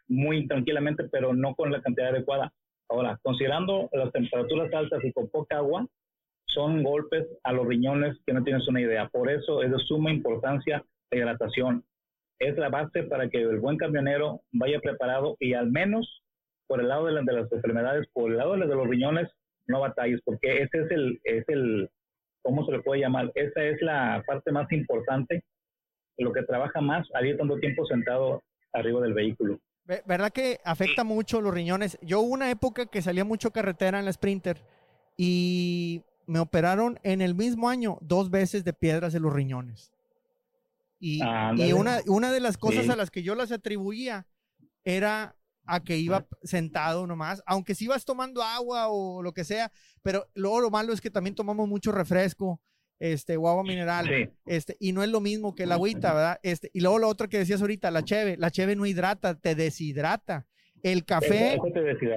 muy 0.09 0.49
tranquilamente, 0.49 1.05
pero 1.13 1.33
no 1.33 1.55
con 1.55 1.71
la 1.71 1.81
cantidad 1.81 2.09
adecuada. 2.09 2.53
Ahora, 2.89 3.21
considerando 3.23 3.89
las 3.93 4.11
temperaturas 4.11 4.75
altas 4.75 5.05
y 5.05 5.13
con 5.13 5.29
poca 5.29 5.59
agua, 5.59 5.87
son 6.47 6.83
golpes 6.83 7.25
a 7.45 7.53
los 7.53 7.69
riñones 7.69 8.19
que 8.27 8.33
no 8.33 8.43
tienes 8.43 8.67
una 8.67 8.81
idea. 8.81 9.09
Por 9.09 9.31
eso 9.31 9.63
es 9.63 9.71
de 9.71 9.79
suma 9.79 10.11
importancia 10.11 10.85
la 11.13 11.19
hidratación. 11.19 11.85
Es 12.41 12.57
la 12.59 12.69
base 12.69 13.05
para 13.05 13.29
que 13.29 13.39
el 13.39 13.61
buen 13.61 13.77
camionero 13.77 14.41
vaya 14.51 14.81
preparado 14.81 15.37
y 15.39 15.53
al 15.53 15.71
menos 15.71 16.25
por 16.67 16.81
el 16.81 16.89
lado 16.89 17.07
de, 17.07 17.13
las 17.13 17.53
enfermedades, 17.53 18.09
por 18.13 18.33
el 18.33 18.39
lado 18.39 18.57
de, 18.57 18.67
los 18.67 18.89
riñones, 18.89 19.29
no 19.69 19.79
batalles, 19.81 20.21
porque 20.25 20.63
ese 20.63 20.81
es 20.81 20.91
el, 20.91 21.21
es 21.23 21.49
el, 21.49 21.89
¿cómo 22.43 22.65
se 22.65 22.73
le 22.73 22.81
puede 22.81 23.01
llamar? 23.01 23.31
Esa 23.35 23.63
es 23.65 23.81
la 23.83 24.23
parte 24.27 24.53
más 24.53 24.71
importante, 24.73 25.45
lo 26.19 26.33
que 26.33 26.43
trabaja 26.43 26.81
más 26.81 27.07
al 27.15 27.27
ir 27.27 27.37
tanto 27.37 27.59
tiempo 27.59 27.87
sentado 27.87 28.43
arriba 28.73 29.01
del 29.01 29.15
vehículo. 29.15 29.59
¿Verdad 30.07 30.31
que 30.31 30.61
afecta 30.65 31.03
mucho 31.03 31.41
los 31.41 31.53
riñones? 31.53 31.99
Yo 32.03 32.21
hubo 32.21 32.33
una 32.33 32.51
época 32.51 32.87
que 32.87 33.03
salía 33.03 33.25
mucho 33.25 33.51
carretera 33.51 33.99
en 33.99 34.05
la 34.05 34.13
Sprinter 34.13 34.59
y 35.17 36.03
me 36.27 36.39
operaron 36.39 37.01
en 37.03 37.21
el 37.21 37.35
mismo 37.35 37.69
año 37.69 37.99
dos 38.01 38.31
veces 38.31 38.63
de 38.63 38.73
piedras 38.73 39.15
en 39.15 39.23
los 39.23 39.33
riñones. 39.33 39.93
Y, 41.01 41.21
y 41.57 41.73
una, 41.73 42.01
una, 42.07 42.31
de 42.31 42.41
las 42.41 42.59
cosas 42.59 42.89
a 42.91 42.95
las 42.95 43.11
que 43.11 43.23
yo 43.23 43.35
las 43.35 43.51
atribuía 43.51 44.27
era 44.85 45.35
a 45.71 45.85
que 45.85 45.97
iba 45.97 46.27
sentado 46.43 47.07
nomás, 47.07 47.43
aunque 47.47 47.77
si 47.77 47.85
ibas 47.85 48.05
tomando 48.05 48.43
agua 48.43 48.89
o 48.89 49.23
lo 49.23 49.33
que 49.33 49.45
sea, 49.45 49.71
pero 50.03 50.29
luego 50.35 50.61
lo 50.61 50.71
malo 50.71 50.93
es 50.93 51.01
que 51.01 51.11
también 51.11 51.37
tomamos 51.37 51.69
mucho 51.69 51.93
refresco, 51.93 52.61
este, 52.99 53.37
o 53.37 53.49
agua 53.49 53.63
mineral, 53.63 54.31
este, 54.47 54.77
y 54.81 54.93
no 54.93 55.03
es 55.03 55.09
lo 55.09 55.21
mismo 55.21 55.55
que 55.55 55.63
el 55.63 55.73
agüita, 55.73 56.13
¿verdad? 56.13 56.41
Este, 56.43 56.71
y 56.75 56.81
luego 56.81 56.99
lo 56.99 57.09
otro 57.09 57.29
que 57.29 57.39
decías 57.39 57.61
ahorita, 57.61 57.91
la 57.91 58.05
cheve, 58.05 58.37
la 58.37 58.51
cheve 58.51 58.75
no 58.75 58.85
hidrata, 58.85 59.39
te 59.39 59.55
deshidrata. 59.55 60.47
El 60.83 61.05
café, 61.05 61.59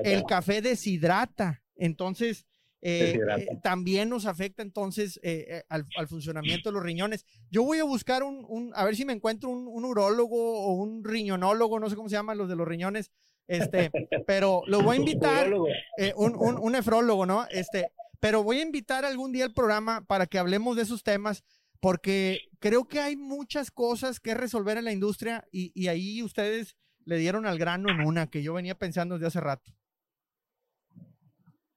el 0.04 0.24
café 0.24 0.62
deshidrata. 0.62 1.62
Entonces, 1.76 2.46
eh, 2.82 3.18
eh, 3.38 3.48
también 3.62 4.10
nos 4.10 4.26
afecta 4.26 4.62
entonces 4.62 5.20
eh, 5.24 5.64
al, 5.70 5.86
funcionamiento 6.08 6.70
de 6.70 6.74
los 6.74 6.84
riñones. 6.84 7.26
Yo 7.50 7.64
voy 7.64 7.80
a 7.80 7.86
buscar 7.86 8.24
un, 8.24 8.72
a 8.76 8.84
ver 8.84 8.96
si 8.96 9.06
me 9.06 9.14
encuentro 9.14 9.50
un, 9.50 9.68
un 9.68 9.86
urólogo 9.86 10.66
o 10.66 10.74
un 10.74 11.04
riñonólogo, 11.04 11.80
no 11.80 11.90
sé 11.90 11.96
cómo 11.96 12.10
se 12.10 12.16
llaman 12.16 12.38
los 12.38 12.50
de 12.50 12.58
los 12.58 12.68
riñones, 12.68 13.12
este, 13.48 13.92
pero 14.26 14.64
lo 14.68 14.82
voy 14.82 14.98
a 14.98 15.00
invitar, 15.02 15.52
eh, 15.98 16.14
un, 16.16 16.36
un, 16.36 16.72
nefrólogo, 16.72 17.26
¿no? 17.26 17.46
Este, 17.50 17.92
pero 18.20 18.44
voy 18.44 18.60
a 18.60 18.64
invitar 18.64 19.06
algún 19.06 19.32
día 19.32 19.46
al 19.46 19.54
programa 19.54 20.02
para 20.06 20.28
que 20.28 20.40
hablemos 20.40 20.76
de 20.76 20.84
esos 20.84 21.04
temas, 21.04 21.44
porque 21.80 22.42
creo 22.60 22.88
que 22.88 23.00
hay 23.00 23.16
muchas 23.16 23.72
cosas 23.72 24.20
que 24.20 24.34
resolver 24.34 24.78
en 24.78 24.86
la 24.86 24.94
industria 24.94 25.46
y, 25.52 25.72
y 25.76 25.88
ahí 25.88 26.24
ustedes 26.24 26.78
le 27.06 27.18
dieron 27.18 27.46
al 27.46 27.58
grano 27.58 27.90
en 27.90 28.02
una 28.02 28.28
que 28.28 28.44
yo 28.44 28.54
venía 28.54 28.76
pensando 28.76 29.16
desde 29.16 29.28
hace 29.28 29.42
rato. 29.42 29.72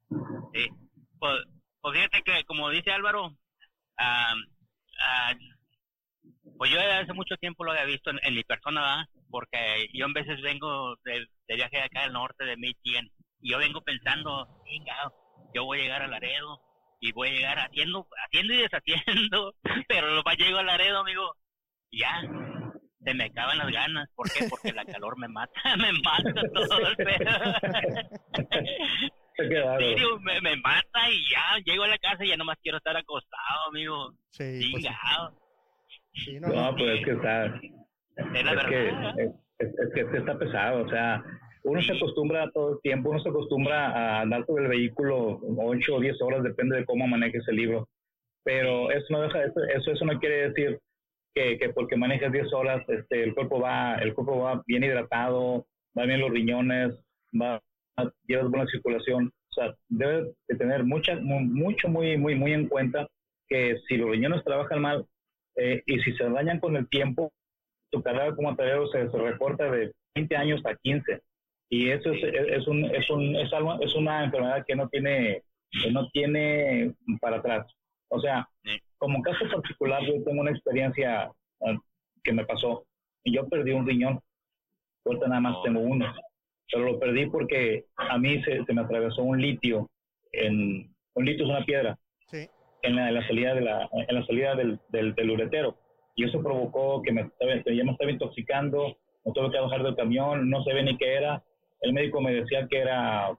Sí, 0.09 0.69
pues, 1.19 1.33
pues 1.81 1.97
fíjate 1.97 2.23
que 2.23 2.45
como 2.45 2.71
dice 2.71 2.91
Álvaro, 2.91 3.37
pues 6.57 6.71
yo 6.71 6.79
hace 6.81 7.13
mucho 7.13 7.37
tiempo 7.37 7.65
lo 7.65 7.73
había 7.73 7.85
visto 7.85 8.11
en, 8.11 8.35
mi 8.35 8.45
persona, 8.45 9.09
porque 9.31 9.89
yo 9.93 10.07
en 10.07 10.13
veces 10.13 10.41
vengo 10.43 10.97
de, 11.05 11.27
viaje 11.49 11.77
de 11.77 11.83
acá 11.83 12.03
del 12.03 12.13
norte 12.13 12.45
de 12.45 12.57
Michigan 12.57 13.09
y 13.41 13.51
yo 13.53 13.59
vengo 13.59 13.81
pensando, 13.83 14.47
venga, 14.65 15.13
yo 15.55 15.65
voy 15.65 15.81
a 15.81 15.83
llegar 15.83 16.03
a 16.03 16.09
Laredo 16.09 16.61
y 17.01 17.13
voy 17.13 17.29
a 17.29 17.33
llegar 17.33 17.59
haciendo, 17.59 18.07
haciendo 18.25 18.55
y 18.55 18.59
deshaciendo, 18.59 19.55
pero 19.89 20.15
lo 20.15 20.23
más 20.23 20.37
llego 20.37 20.59
a 20.59 20.63
Laredo, 20.63 21.01
amigo, 21.01 21.35
ya, 21.93 22.23
se 23.05 23.15
me 23.15 23.25
acaban 23.25 23.59
las 23.59 23.71
ganas. 23.71 24.09
¿Por 24.15 24.31
qué? 24.33 24.47
Porque 24.49 24.73
la 24.73 24.85
calor 24.85 25.19
me 25.19 25.29
mata, 25.29 25.61
me 25.77 25.93
mata 25.93 26.43
todo 26.55 26.89
el 26.89 26.97
pedo. 26.97 27.31
me, 30.21 30.41
me, 30.41 30.57
mata 30.57 31.11
y 31.11 31.31
ya 31.31 31.59
llego 31.65 31.85
a 31.85 31.89
la 31.89 31.99
casa 31.99 32.25
y 32.25 32.29
ya 32.29 32.37
nomás 32.37 32.57
quiero 32.63 32.79
estar 32.79 32.97
acostado, 32.97 33.69
amigo. 33.69 34.13
Sí, 34.31 34.71
pues 34.73 34.85
no, 36.41 36.75
pues 36.77 36.99
es 36.99 37.05
que 37.05 37.13
está. 37.13 37.61
Es, 38.17 38.65
que, 38.69 38.89
es, 39.59 40.09
que 40.11 40.17
está 40.19 40.39
pesado, 40.39 40.85
o 40.85 40.89
sea, 40.89 41.23
uno 41.65 41.83
se 41.83 41.93
acostumbra 41.93 42.51
todo 42.53 42.75
el 42.75 42.81
tiempo, 42.81 43.11
uno 43.11 43.21
se 43.21 43.29
acostumbra 43.29 43.89
a 43.89 44.21
andar 44.23 44.47
sobre 44.47 44.65
el 44.65 44.71
vehículo 44.71 45.41
8 45.57 45.95
o 45.95 46.01
10 46.01 46.23
horas, 46.23 46.43
depende 46.43 46.77
de 46.77 46.85
cómo 46.85 47.07
manejes 47.07 47.47
el 47.49 47.57
libro. 47.57 47.89
Pero 48.45 48.91
eso 48.93 49.07
no 49.11 49.23
deja, 49.23 49.45
eso, 49.45 49.91
eso 49.93 50.05
no 50.05 50.19
quiere 50.21 50.49
decir 50.49 50.81
que, 51.35 51.59
que 51.59 51.71
porque 51.71 51.97
manejas 51.97 52.33
10 52.33 52.53
horas, 52.53 52.89
este, 52.89 53.25
el 53.25 53.35
cuerpo 53.35 53.61
va, 53.61 53.97
el 53.97 54.15
cuerpo 54.15 54.39
va 54.39 54.63
bien 54.67 54.85
hidratado, 54.85 55.67
va 55.99 56.05
bien 56.05 56.21
los 56.21 56.31
riñones, 56.31 56.95
va, 57.35 57.61
llevas 58.27 58.49
buena 58.49 58.67
circulación. 58.67 59.33
O 59.51 59.53
sea, 59.53 59.75
debes 59.89 60.35
de 60.49 60.57
tener 60.57 60.85
mucha, 60.85 61.17
mucho, 61.17 61.89
muy, 61.89 62.17
muy, 62.17 62.35
muy 62.37 62.53
en 62.53 62.69
cuenta 62.69 63.09
que 63.49 63.77
si 63.89 63.97
los 63.97 64.11
riñones 64.11 64.45
trabajan 64.45 64.81
mal, 64.81 65.07
eh, 65.57 65.83
y 65.87 65.99
si 66.01 66.13
se 66.13 66.29
dañan 66.29 66.61
con 66.61 66.77
el 66.77 66.89
tiempo, 66.89 67.33
tu 67.97 68.03
carrera 68.03 68.35
como 68.35 68.51
atleta 68.51 68.79
se, 68.93 69.11
se, 69.11 69.19
recorta 69.19 69.71
de 69.71 69.93
20 70.15 70.37
años 70.37 70.61
a 70.65 70.75
15. 70.75 71.21
Y 71.71 71.91
eso 71.91 72.13
es, 72.13 72.23
es, 72.23 72.67
un, 72.67 72.85
es, 72.85 73.11
un, 73.11 73.37
es, 73.37 73.53
algo, 73.53 73.81
es 73.81 73.95
una 73.95 74.25
enfermedad 74.25 74.65
que 74.67 74.77
no 74.77 74.89
tiene, 74.89 75.43
que 75.83 75.91
no 75.91 76.09
tiene 76.11 76.95
para 77.21 77.39
atrás. 77.39 77.67
O 78.09 78.21
sea, 78.21 78.49
como 78.99 79.23
caso 79.23 79.45
particular, 79.51 80.03
yo 80.05 80.23
tengo 80.25 80.41
una 80.41 80.53
experiencia 80.53 81.31
ah, 81.63 81.79
que 82.23 82.33
me 82.33 82.45
pasó. 82.45 82.87
Y 83.25 83.35
yo 83.35 83.49
perdí 83.49 83.73
un 83.73 83.87
riñón. 83.87 84.21
Ahorita 85.05 85.29
nada 85.29 85.41
más 85.41 85.57
oh. 85.57 85.63
tengo 85.63 85.81
uno. 85.81 86.15
Pero 86.71 86.85
lo 86.85 86.99
perdí 86.99 87.27
porque 87.27 87.87
a 87.97 88.19
mí 88.19 88.43
se, 88.45 88.65
se 88.65 88.73
me 88.73 88.83
atravesó 88.83 89.23
un 89.23 89.41
litio. 89.41 89.91
En, 90.33 90.95
un 91.15 91.25
litio 91.25 91.45
es 91.45 91.51
una 91.51 91.65
piedra. 91.65 91.99
Sí 92.29 92.49
en 92.87 93.15
la, 93.15 93.27
salida, 93.27 93.55
de 93.55 93.61
la, 93.61 93.89
en 93.93 94.15
la 94.15 94.27
salida 94.27 94.55
del, 94.55 94.79
del, 94.89 95.31
uretero. 95.31 95.77
Y 96.17 96.25
eso 96.25 96.43
provocó 96.43 97.03
que 97.03 97.13
me, 97.13 97.31
ya 97.41 97.85
me 97.85 97.93
estaba 97.93 98.11
intoxicando, 98.11 98.97
no 99.25 99.33
tuve 99.33 99.51
que 99.51 99.61
bajar 99.61 99.83
del 99.83 99.97
camión, 99.97 100.49
no 100.49 100.65
sabía 100.65 100.83
ni 100.83 100.97
qué 100.97 101.15
era. 101.15 101.45
El 101.83 101.93
médico 101.93 102.21
me 102.23 102.33
decía 102.33 102.67
que 102.69 102.79
era, 102.79 103.37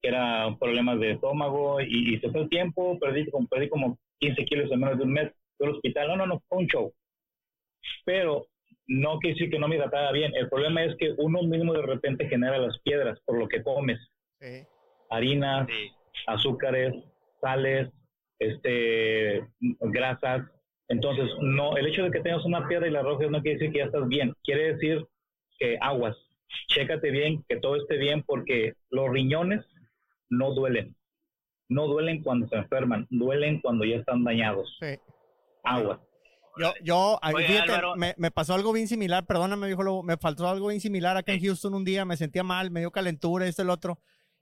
que 0.00 0.08
era 0.08 0.56
problemas 0.58 1.00
de 1.00 1.12
estómago 1.12 1.80
y, 1.80 2.18
se 2.20 2.30
fue 2.30 2.42
el 2.42 2.48
tiempo, 2.48 2.98
perdí, 3.00 3.26
perdí 3.50 3.68
como 3.68 3.98
15 4.20 4.44
kilos 4.44 4.70
en 4.70 4.80
menos 4.80 4.98
de 4.98 5.04
un 5.04 5.12
mes. 5.12 5.32
Fui 5.58 5.66
al 5.66 5.74
hospital, 5.74 6.08
no, 6.08 6.16
no, 6.16 6.26
no, 6.26 6.42
fue 6.48 6.58
un 6.58 6.66
show. 6.68 6.92
Pero 8.04 8.46
no 8.86 9.18
quiere 9.18 9.34
decir 9.34 9.50
que 9.50 9.58
no 9.58 9.66
me 9.66 9.76
hidrataba 9.76 10.12
bien. 10.12 10.32
El 10.36 10.48
problema 10.48 10.84
es 10.84 10.94
que 10.96 11.14
uno 11.18 11.42
mismo 11.42 11.72
de 11.72 11.82
repente 11.82 12.28
genera 12.28 12.58
las 12.58 12.78
piedras 12.80 13.18
por 13.24 13.38
lo 13.38 13.48
que 13.48 13.62
comes. 13.62 13.98
Harinas, 15.10 15.66
azúcares, 16.26 16.94
sales, 17.40 17.88
este, 18.38 19.46
grasas. 19.80 20.42
Entonces, 20.90 21.30
no, 21.40 21.76
el 21.76 21.86
hecho 21.86 22.02
de 22.02 22.10
que 22.10 22.20
tengas 22.20 22.44
una 22.44 22.66
piedra 22.66 22.88
y 22.88 22.90
la 22.90 23.02
roja 23.02 23.24
no 23.28 23.40
quiere 23.42 23.58
decir 23.58 23.72
que 23.72 23.78
ya 23.78 23.84
estás 23.84 24.08
bien. 24.08 24.34
Quiere 24.42 24.74
decir 24.74 25.06
que 25.56 25.78
aguas, 25.80 26.16
chécate 26.66 27.10
bien, 27.12 27.44
que 27.48 27.56
todo 27.58 27.76
esté 27.76 27.96
bien, 27.96 28.24
porque 28.26 28.74
los 28.90 29.08
riñones 29.08 29.64
no 30.30 30.52
duelen. 30.52 30.96
No 31.68 31.86
duelen 31.86 32.24
cuando 32.24 32.48
se 32.48 32.56
enferman, 32.56 33.06
duelen 33.08 33.60
cuando 33.60 33.84
ya 33.84 33.96
están 33.96 34.24
dañados. 34.24 34.76
Sí. 34.80 34.98
Aguas. 35.62 36.00
Yo, 36.58 36.72
yo 36.82 37.20
fíjate, 37.46 37.72
me, 37.96 38.14
me, 38.18 38.32
pasó 38.32 38.54
algo 38.54 38.72
bien 38.72 38.88
similar, 38.88 39.24
perdóname, 39.24 39.68
dijo, 39.68 40.02
me 40.02 40.16
faltó 40.16 40.48
algo 40.48 40.66
bien 40.66 40.80
similar 40.80 41.16
acá 41.16 41.32
en 41.32 41.40
Houston 41.40 41.72
un 41.72 41.84
día, 41.84 42.04
me 42.04 42.16
sentía 42.16 42.42
mal, 42.42 42.72
me 42.72 42.80
dio 42.80 42.90
calentura, 42.90 43.46
esto, 43.46 43.62
el 43.62 43.70
otro, 43.70 44.00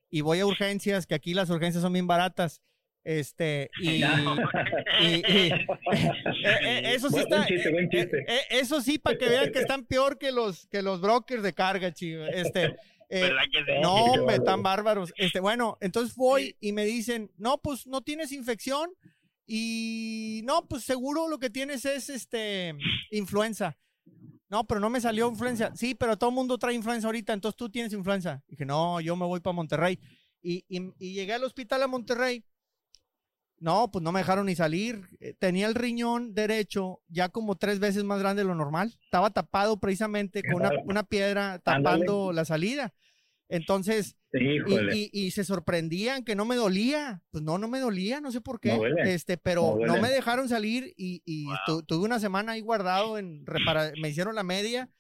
y 0.09 0.23
voy 0.23 0.40
a 0.40 0.47
urgencias, 0.47 1.07
que 1.07 1.14
aquí 1.14 1.35
las 1.35 1.50
urgencias 1.50 1.83
son 1.83 1.93
bien 1.93 2.07
baratas, 2.07 2.62
este, 3.05 3.71
y, 3.81 4.02
eso 6.85 7.11
sí 7.11 7.19
está, 7.19 7.47
eso 8.50 8.81
sí, 8.81 8.99
para 8.99 9.17
que 9.17 9.28
vean 9.28 9.52
que 9.52 9.61
están 9.61 9.85
peor 9.85 10.19
que 10.19 10.33
los, 10.33 10.67
que 10.67 10.83
los 10.83 11.00
brokers 11.00 11.43
de 11.43 11.55
carga, 11.55 11.93
chido. 11.93 12.26
Este, 12.26 12.76
eh, 13.09 13.31
no, 13.81 14.25
me 14.26 14.35
están 14.35 14.62
bárbaros. 14.62 15.12
Este, 15.17 15.40
bueno, 15.40 15.78
entonces 15.81 16.14
voy 16.17 16.57
y 16.61 16.73
me 16.73 16.85
dicen, 16.85 17.31
no, 17.38 17.59
pues 17.59 17.87
no 17.87 18.02
tienes 18.02 18.33
infección 18.33 18.90
y 19.47 20.43
no, 20.45 20.67
pues 20.69 20.85
seguro 20.85 21.26
lo 21.28 21.38
que 21.38 21.49
tienes 21.49 21.85
es 21.87 22.11
este 22.11 22.75
influenza. 23.11 23.78
No, 24.50 24.67
pero 24.67 24.81
no 24.81 24.90
me 24.90 25.00
salió 25.00 25.28
influenza. 25.28 25.75
Sí, 25.75 25.95
pero 25.95 26.17
todo 26.17 26.31
el 26.31 26.37
mundo 26.37 26.59
trae 26.59 26.75
influenza 26.75 27.07
ahorita, 27.09 27.33
entonces 27.33 27.57
tú 27.57 27.71
tienes 27.71 27.93
influenza. 27.93 28.43
Dije, 28.47 28.64
no, 28.64 29.00
yo 29.00 29.17
me 29.17 29.26
voy 29.26 29.40
para 29.40 29.55
Monterrey. 29.55 29.99
Y, 30.43 30.64
y, 30.69 31.14
llegué 31.14 31.35
al 31.35 31.45
hospital 31.45 31.83
a 31.83 31.87
Monterrey. 31.87 32.45
No, 33.61 33.91
pues 33.91 34.03
no 34.03 34.12
me 34.12 34.21
dejaron 34.21 34.47
ni 34.47 34.55
salir. 34.55 35.09
Eh, 35.21 35.35
tenía 35.38 35.67
el 35.67 35.75
riñón 35.75 36.35
derecho 36.35 37.00
ya 37.09 37.29
como 37.29 37.57
tres 37.57 37.79
veces 37.81 38.05
más 38.05 38.21
grande 38.21 38.43
de 38.43 38.49
lo 38.49 38.55
normal. 38.55 38.95
Estaba 39.05 39.31
tapado 39.31 39.81
precisamente 39.81 40.43
con 40.43 40.57
una, 40.57 40.71
una 40.85 41.03
piedra 41.03 41.59
tapando 41.59 42.33
la 42.33 42.45
salida. 42.45 42.95
Entonces, 43.49 44.17
y, 44.33 45.31
se 45.31 45.45
sorprendían 45.45 46.25
que 46.25 46.35
no 46.35 46.45
me 46.45 46.57
dolía. 46.57 47.23
Pues 47.31 47.43
no, 47.43 47.59
no 47.59 47.69
me 47.69 47.81
dolía, 47.81 48.21
no 48.21 48.31
sé 48.31 48.41
por 48.41 48.61
qué. 48.61 48.79
este, 49.05 49.38
pero 49.38 49.79
no, 49.85 50.00
me 50.00 50.11
dejaron 50.11 50.49
salir 50.49 50.93
y, 50.97 51.47
tuve 51.87 52.05
una 52.05 52.21
semana 52.21 52.53
ahí 52.53 52.61
guardado 52.61 53.19
en 53.19 53.45
me 54.00 54.11
hicieron 54.11 54.35
la 54.35 54.43
media, 54.43 54.91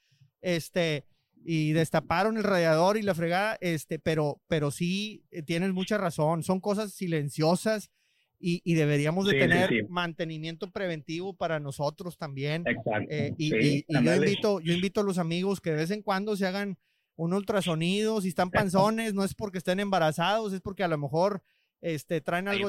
este, 0.40 1.04
y 1.44 1.72
destaparon 1.72 2.36
el 2.36 2.44
radiador 2.44 2.96
y 2.96 3.02
la 3.02 3.14
fregada, 3.14 3.58
este, 3.60 3.98
pero, 3.98 4.40
pero 4.48 4.70
sí 4.70 5.24
eh, 5.30 5.42
tienes 5.42 5.72
mucha 5.72 5.98
razón. 5.98 6.42
Son 6.42 6.60
cosas 6.60 6.92
silenciosas. 6.92 7.90
Y, 8.40 8.74
deberíamos 8.74 9.26
de 9.26 9.38
tener 9.38 9.88
mantenimiento 9.88 10.70
preventivo 10.70 11.34
para 11.34 11.58
nosotros 11.58 12.16
también. 12.16 12.62
Exacto. 12.66 13.08
Eh, 13.10 13.34
y, 13.36 13.84
yo 13.88 14.14
invito, 14.14 14.60
yo 14.60 14.72
invito 14.72 15.00
a 15.00 15.04
los 15.04 15.18
amigos 15.18 15.60
que 15.60 15.70
de 15.70 15.76
vez 15.76 15.90
en 15.90 16.02
cuando 16.02 16.36
se 16.36 16.46
hagan 16.46 16.78
un 17.16 17.34
ultrasonido, 17.34 18.20
si 18.20 18.28
están 18.28 18.50
panzones, 18.50 19.12
no 19.12 19.24
es 19.24 19.34
porque 19.34 19.58
estén 19.58 19.80
embarazados, 19.80 20.52
es 20.52 20.60
porque 20.60 20.84
a 20.84 20.88
lo 20.88 20.98
mejor 20.98 21.42
este, 21.80 22.20
traen 22.20 22.48
algo, 22.48 22.68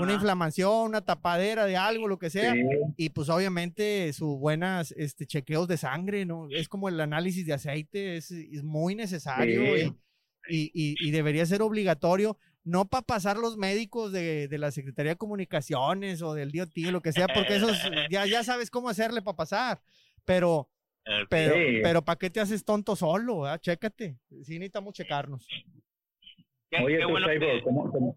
una 0.00 0.12
inflamación, 0.12 0.88
una 0.88 1.02
tapadera 1.02 1.66
de 1.66 1.76
algo, 1.76 2.08
lo 2.08 2.18
que 2.18 2.30
sea, 2.30 2.54
y 2.96 3.10
pues 3.10 3.28
obviamente 3.28 4.12
sus 4.12 4.38
buenas 4.38 4.92
este, 4.92 5.26
chequeos 5.26 5.68
de 5.68 5.76
sangre, 5.76 6.24
¿no? 6.24 6.48
Es 6.50 6.68
como 6.68 6.88
el 6.88 7.00
análisis 7.00 7.46
de 7.46 7.54
aceite, 7.54 8.16
es, 8.16 8.32
muy 8.62 8.94
necesario 8.94 9.76
y, 10.48 10.72
y, 10.74 11.10
debería 11.10 11.46
ser 11.46 11.62
obligatorio, 11.62 12.36
no 12.64 12.84
para 12.84 13.02
pasar 13.02 13.36
los 13.36 13.56
médicos 13.56 14.12
de, 14.12 14.48
de, 14.48 14.58
la 14.58 14.70
Secretaría 14.70 15.12
de 15.12 15.18
Comunicaciones 15.18 16.22
o 16.22 16.34
del 16.34 16.52
DOT, 16.52 16.76
lo 16.90 17.00
que 17.00 17.12
sea, 17.12 17.26
porque 17.28 17.56
esos 17.56 17.76
ya, 18.10 18.26
ya 18.26 18.44
sabes 18.44 18.70
cómo 18.70 18.88
hacerle 18.88 19.22
para 19.22 19.36
pasar, 19.36 19.80
pero 20.24 20.68
pero, 21.28 21.54
pero 21.82 22.02
¿para 22.02 22.18
qué 22.18 22.30
te 22.30 22.40
haces 22.40 22.64
tonto 22.64 22.94
solo? 22.94 23.44
Ah? 23.44 23.58
Chécate. 23.58 24.18
Sí 24.42 24.54
necesitamos 24.54 24.94
checarnos. 24.94 25.46
Oye, 26.82 26.98
qué 26.98 27.04
bueno 27.04 27.26
¿cómo, 27.64 28.16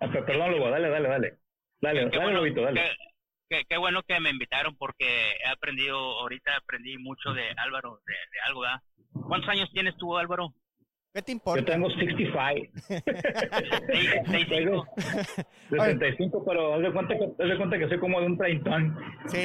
ah, 0.00 0.10
perdón, 0.10 0.52
Lobo, 0.52 0.70
dale, 0.70 0.88
dale, 0.88 1.08
dale. 1.08 1.38
Dale, 1.80 2.10
qué, 2.10 2.18
dale, 2.18 2.38
bueno, 2.38 2.62
dale. 2.62 2.82
Qué, 3.68 3.76
bueno 3.78 4.02
que 4.02 4.18
me 4.20 4.30
invitaron 4.30 4.76
porque 4.76 5.32
he 5.44 5.48
aprendido, 5.48 5.96
ahorita 5.96 6.56
aprendí 6.56 6.96
mucho 6.98 7.32
de 7.32 7.50
Álvaro, 7.56 8.00
de, 8.06 8.14
de 8.14 8.40
algo, 8.46 8.60
¿verdad? 8.60 8.80
¿Cuántos 9.26 9.50
años 9.50 9.70
tienes 9.72 9.96
tú, 9.96 10.16
Álvaro? 10.16 10.54
¿Qué 11.14 11.22
te 11.22 11.32
importa? 11.32 11.60
Yo 11.60 11.66
tengo 11.66 11.90
65. 11.90 12.72
65. 13.86 14.86
65, 15.70 16.44
pero 16.46 16.74
haz 16.74 16.82
de, 16.82 16.92
cuenta 16.92 17.18
que, 17.18 17.24
haz 17.24 17.48
de 17.48 17.56
cuenta 17.56 17.78
que 17.78 17.88
soy 17.88 17.98
como 17.98 18.20
de 18.20 18.26
un 18.26 18.36
treintón. 18.36 18.98
Sí, 19.26 19.42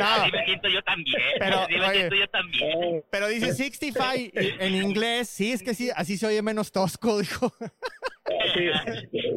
así, 0.00 0.32
me 0.32 0.44
siento 0.46 0.68
yo 0.68 0.82
también. 0.82 1.22
Pero, 1.38 1.56
así 1.60 1.74
me 1.76 1.90
siento 1.90 2.16
yo 2.16 2.28
también. 2.28 3.04
Pero 3.10 3.28
dice 3.28 3.52
65 3.52 4.32
en 4.60 4.74
inglés, 4.74 5.28
sí, 5.28 5.52
es 5.52 5.62
que 5.62 5.74
sí, 5.74 5.90
así 5.94 6.16
se 6.16 6.26
oye 6.26 6.40
menos 6.40 6.72
tosco, 6.72 7.18
dijo. 7.20 7.52
Sí, 8.54 8.70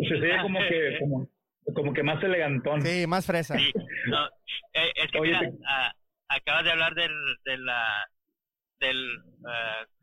se 0.08 0.14
oye 0.16 0.42
como 0.42 0.60
que, 0.60 0.98
como, 1.00 1.30
como, 1.74 1.94
que 1.94 2.04
más 2.04 2.24
elegantón. 2.24 2.82
Sí, 2.82 3.06
más 3.06 3.26
fresa. 3.26 3.58
Sí, 3.58 3.72
no, 4.08 4.26
eh, 4.74 4.92
es 4.96 5.12
que 5.12 5.20
mira, 5.20 5.42
acabas 6.30 6.64
de 6.64 6.72
hablar 6.72 6.96
del, 6.96 7.12
de 7.44 7.58
la, 7.58 8.10
del, 8.80 9.18
uh, 9.42 9.95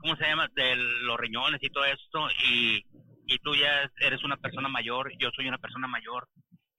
¿cómo 0.00 0.16
se 0.16 0.26
llama? 0.26 0.48
De 0.54 0.76
los 0.76 1.18
riñones 1.18 1.62
y 1.62 1.70
todo 1.70 1.84
esto, 1.84 2.28
y, 2.48 2.84
y 3.26 3.38
tú 3.38 3.54
ya 3.54 3.90
eres 4.00 4.22
una 4.24 4.36
persona 4.36 4.68
mayor, 4.68 5.12
yo 5.18 5.30
soy 5.34 5.48
una 5.48 5.58
persona 5.58 5.86
mayor, 5.86 6.28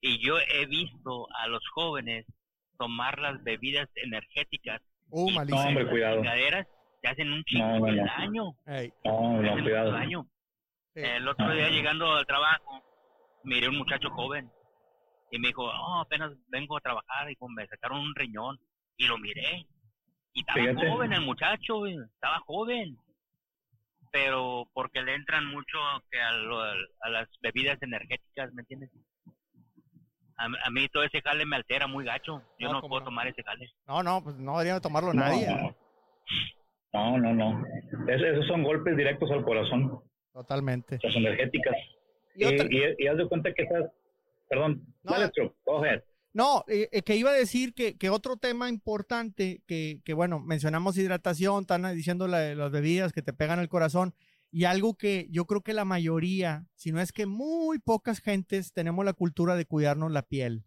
y 0.00 0.18
yo 0.18 0.36
he 0.38 0.66
visto 0.66 1.28
a 1.36 1.46
los 1.46 1.62
jóvenes 1.68 2.26
tomar 2.78 3.18
las 3.18 3.42
bebidas 3.44 3.88
energéticas. 3.94 4.80
Uh, 5.10 5.30
malísimo. 5.30 5.62
No, 5.62 5.68
hombre, 5.68 5.88
cuidado. 5.88 6.22
te 7.00 7.08
hacen 7.08 7.32
un 7.32 7.44
chingo 7.44 7.86
de 7.86 7.96
daño. 7.96 8.56
No, 9.04 9.42
no, 9.42 9.62
cuidado. 9.62 10.26
El 10.94 11.28
otro 11.28 11.54
día 11.54 11.70
llegando 11.70 12.12
al 12.12 12.26
trabajo, 12.26 12.82
miré 13.44 13.68
un 13.68 13.78
muchacho 13.78 14.10
joven 14.10 14.50
y 15.30 15.38
me 15.38 15.48
dijo, 15.48 15.64
oh, 15.64 16.00
apenas 16.00 16.32
vengo 16.48 16.76
a 16.76 16.80
trabajar 16.80 17.30
y 17.30 17.36
me 17.48 17.66
sacaron 17.66 18.00
un 18.00 18.14
riñón 18.14 18.58
y 18.96 19.06
lo 19.06 19.16
miré 19.18 19.66
y 20.34 20.40
estaba 20.40 20.90
joven 20.90 21.12
el 21.12 21.20
muchacho, 21.22 21.86
estaba 21.86 22.40
joven. 22.40 22.96
Pero 24.10 24.68
porque 24.74 25.02
le 25.02 25.14
entran 25.14 25.46
mucho 25.46 25.78
que 26.10 26.20
a, 26.20 26.30
a 26.30 27.10
las 27.10 27.28
bebidas 27.40 27.82
energéticas, 27.82 28.52
¿me 28.52 28.60
entiendes? 28.60 28.90
A, 30.36 30.70
mí 30.70 30.88
todo 30.88 31.04
ese 31.04 31.20
jale 31.22 31.46
me 31.46 31.56
altera 31.56 31.86
muy 31.86 32.04
gacho. 32.04 32.42
Yo 32.58 32.72
no, 32.72 32.80
puedo 32.80 33.04
tomar 33.04 33.26
ese 33.28 33.42
jale. 33.42 33.70
No, 33.86 34.02
no, 34.02 34.22
pues 34.22 34.36
no 34.36 34.58
debería 34.58 34.80
tomarlo 34.80 35.12
nadie. 35.14 35.46
No, 36.92 37.16
no, 37.16 37.32
no. 37.32 37.64
esos 38.08 38.46
son 38.46 38.64
golpes 38.64 38.96
directos 38.96 39.30
al 39.30 39.44
corazón. 39.44 40.00
Totalmente. 40.32 40.98
Las 41.02 41.14
energéticas. 41.14 41.76
Y, 42.34 42.44
y, 42.44 43.06
haz 43.06 43.16
de 43.18 43.28
cuenta 43.28 43.52
que 43.52 43.62
estás... 43.62 43.90
Perdón, 44.48 44.82
no, 45.02 45.12
dale, 45.12 45.30
go 45.64 45.82
ahead. 45.82 46.02
No, 46.34 46.64
eh, 46.66 46.88
eh, 46.92 47.02
que 47.02 47.16
iba 47.16 47.30
a 47.30 47.34
decir 47.34 47.74
que, 47.74 47.98
que 47.98 48.08
otro 48.08 48.38
tema 48.38 48.70
importante, 48.70 49.62
que, 49.66 50.00
que, 50.04 50.14
bueno, 50.14 50.40
mencionamos 50.40 50.96
hidratación, 50.96 51.62
están 51.62 51.94
diciendo 51.94 52.26
la, 52.26 52.54
las 52.54 52.70
bebidas 52.70 53.12
que 53.12 53.22
te 53.22 53.34
pegan 53.34 53.58
el 53.58 53.68
corazón, 53.68 54.14
y 54.50 54.64
algo 54.64 54.94
que 54.94 55.28
yo 55.30 55.46
creo 55.46 55.62
que 55.62 55.72
la 55.72 55.84
mayoría, 55.84 56.66
si 56.74 56.92
no 56.92 57.00
es 57.00 57.12
que 57.12 57.26
muy 57.26 57.78
pocas 57.78 58.20
gentes, 58.20 58.72
tenemos 58.72 59.04
la 59.04 59.14
cultura 59.14 59.56
de 59.56 59.66
cuidarnos 59.66 60.12
la 60.12 60.22
piel. 60.22 60.64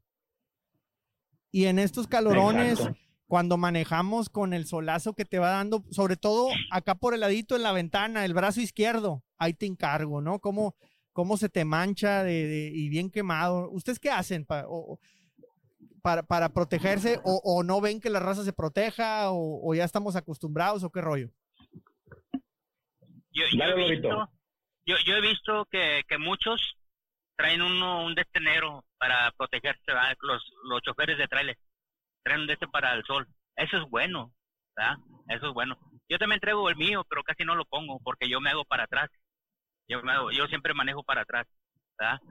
Y 1.51 1.65
en 1.65 1.79
estos 1.79 2.07
calorones, 2.07 2.79
cuando 3.27 3.57
manejamos 3.57 4.29
con 4.29 4.53
el 4.53 4.65
solazo 4.65 5.13
que 5.13 5.25
te 5.25 5.39
va 5.39 5.49
dando, 5.49 5.83
sobre 5.89 6.17
todo 6.17 6.49
acá 6.71 6.95
por 6.95 7.13
el 7.13 7.21
ladito 7.21 7.55
en 7.55 7.63
la 7.63 7.71
ventana, 7.71 8.25
el 8.25 8.33
brazo 8.33 8.59
izquierdo, 8.59 9.23
ahí 9.37 9.53
te 9.53 9.65
encargo, 9.65 10.19
¿no? 10.19 10.39
¿Cómo, 10.39 10.75
cómo 11.13 11.37
se 11.37 11.49
te 11.49 11.63
mancha 11.63 12.23
de, 12.23 12.71
y 12.73 12.89
bien 12.89 13.09
quemado? 13.09 13.69
¿Ustedes 13.71 13.99
qué 13.99 14.09
hacen? 14.09 14.45
Pa, 14.45 14.65
para, 16.05 16.21
para 16.21 16.49
protegerse 16.49 17.19
o, 17.23 17.41
o, 17.43 17.63
no 17.63 17.81
ven 17.81 17.99
que 17.99 18.11
la 18.11 18.19
raza 18.19 18.43
se 18.43 18.53
proteja 18.53 19.31
o, 19.31 19.73
ya 19.73 19.83
estamos 19.83 20.15
acostumbrados 20.15 20.83
o 20.83 20.91
qué 20.91 21.01
rollo? 21.01 21.31
Yo, 23.31 23.43
he, 23.43 23.89
visto, 23.89 24.29
yo, 24.85 25.15
he 25.15 25.21
visto 25.21 25.65
que, 25.65 26.03
que 26.07 26.19
muchos 26.19 26.77
traen 27.35 27.63
uno, 27.63 28.05
un 28.05 28.13
detenero 28.13 28.85
para 28.99 29.31
protegerse, 29.31 29.81
los, 30.21 30.43
los 30.65 30.81
choferes 30.83 31.17
de 31.17 31.27
trailer 31.27 31.57
traen 32.23 32.41
un 32.41 32.49
este 32.51 32.67
para 32.67 32.93
el 32.93 33.03
sol. 33.05 33.27
Eso 33.55 33.77
es 33.77 33.89
bueno, 33.89 34.31
¿verdad? 34.77 34.97
Eso 35.29 35.47
es 35.47 35.53
bueno. 35.55 35.75
Yo 36.07 36.19
también 36.19 36.39
traigo 36.39 36.69
el 36.69 36.75
mío, 36.75 37.03
pero 37.09 37.23
casi 37.23 37.45
no 37.45 37.55
lo 37.55 37.65
pongo 37.65 37.99
porque 38.03 38.29
yo 38.29 38.39
me 38.39 38.51
hago 38.51 38.63
para 38.63 38.83
atrás. 38.83 39.09
Yo, 39.87 40.03
me 40.03 40.11
hago, 40.11 40.29
yo 40.29 40.45
siempre 40.45 40.75
manejo 40.75 41.03
para 41.03 41.21
atrás, 41.21 41.47
¿verdad? 41.97 42.21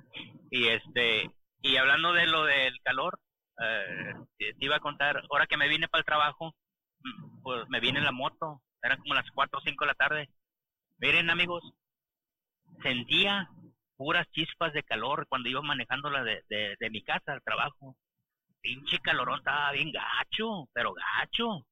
Y 0.53 0.69
este, 0.69 1.29
y 1.61 1.77
hablando 1.77 2.13
de 2.13 2.27
lo 2.29 2.45
del 2.45 2.81
calor, 2.85 3.19
eh, 3.61 4.15
te 4.39 4.65
iba 4.65 4.77
a 4.77 4.81
contar, 4.81 5.23
ahora 5.31 5.47
que 5.47 5.57
me 5.57 5.69
vine 5.69 5.89
para 5.89 6.01
el 6.01 6.07
trabajo, 6.07 6.55
mm, 7.01 7.43
pues 7.43 7.69
me 7.69 7.81
vine 7.81 7.99
en 7.99 8.05
la 8.05 8.13
moto, 8.13 8.63
eran 8.83 8.99
como 9.01 9.15
las 9.15 9.31
4 9.31 9.59
o 9.59 9.63
5 9.63 9.85
de 9.85 9.89
la 9.89 9.95
tarde. 9.95 10.29
Miren 10.99 11.31
amigos, 11.31 11.63
sentía 12.83 13.49
puras 13.97 14.31
chispas 14.33 14.73
de 14.73 14.83
calor 14.83 15.27
cuando 15.29 15.49
iba 15.49 15.63
manejándola 15.63 16.23
de, 16.25 16.43
de, 16.49 16.91
mi 16.91 17.03
casa 17.03 17.33
al 17.33 17.43
trabajo. 17.43 17.97
Pinche 18.61 18.99
calorón 19.01 19.39
estaba 19.39 19.73
bien 19.73 19.93
gacho, 19.93 20.69
pero 20.73 20.95
gacho. 20.95 21.67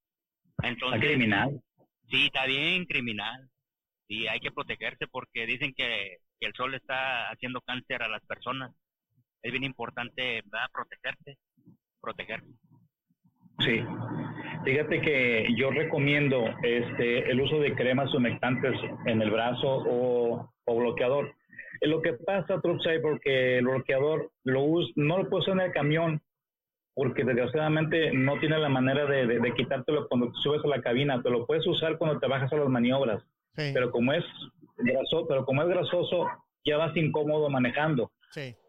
Entonces, 0.62 1.00
criminal. 1.00 1.62
Sí, 2.10 2.26
está 2.26 2.46
bien 2.46 2.84
criminal. 2.84 3.48
Y 4.08 4.26
hay 4.26 4.40
que 4.40 4.52
protegerse 4.52 5.06
porque 5.06 5.46
dicen 5.46 5.72
que, 5.74 6.18
que 6.38 6.46
el 6.46 6.54
sol 6.54 6.74
está 6.74 7.30
haciendo 7.30 7.60
cáncer 7.62 8.02
a 8.02 8.08
las 8.08 8.24
personas. 8.26 8.72
Es 9.42 9.50
bien 9.50 9.64
importante 9.64 10.42
¿verdad? 10.44 10.68
protegerse 10.72 11.38
proteger. 12.02 12.42
Sí. 13.60 13.84
Fíjate 14.64 15.00
que 15.00 15.48
yo 15.56 15.70
recomiendo 15.70 16.44
este 16.62 17.30
el 17.30 17.40
uso 17.40 17.58
de 17.60 17.74
cremas 17.74 18.12
humectantes 18.14 18.74
en 19.06 19.22
el 19.22 19.30
brazo 19.30 19.82
o, 19.86 20.48
bloqueador. 20.66 21.34
Lo 21.80 22.00
que 22.00 22.12
pasa, 22.12 22.60
Truxay, 22.60 23.00
porque 23.00 23.58
el 23.58 23.66
bloqueador 23.66 24.30
lo 24.44 24.62
no 24.96 25.18
lo 25.18 25.28
puedes 25.28 25.48
usar 25.48 25.60
en 25.60 25.66
el 25.66 25.72
camión 25.72 26.22
porque 26.94 27.24
desgraciadamente 27.24 28.12
no 28.12 28.38
tiene 28.38 28.58
la 28.58 28.68
manera 28.68 29.06
de, 29.06 29.26
de, 29.26 29.54
quitártelo 29.54 30.08
cuando 30.08 30.28
te 30.28 30.38
subes 30.42 30.64
a 30.64 30.68
la 30.68 30.82
cabina. 30.82 31.22
Te 31.22 31.30
lo 31.30 31.46
puedes 31.46 31.66
usar 31.66 31.98
cuando 31.98 32.20
te 32.20 32.28
bajas 32.28 32.52
a 32.52 32.56
las 32.56 32.68
maniobras. 32.68 33.22
Pero 33.54 33.90
como 33.90 34.12
es 34.12 34.24
grasoso, 34.76 35.26
pero 35.28 35.44
como 35.44 35.62
es 35.62 35.68
grasoso, 35.68 36.28
ya 36.64 36.76
vas 36.76 36.96
incómodo 36.96 37.48
manejando. 37.50 38.10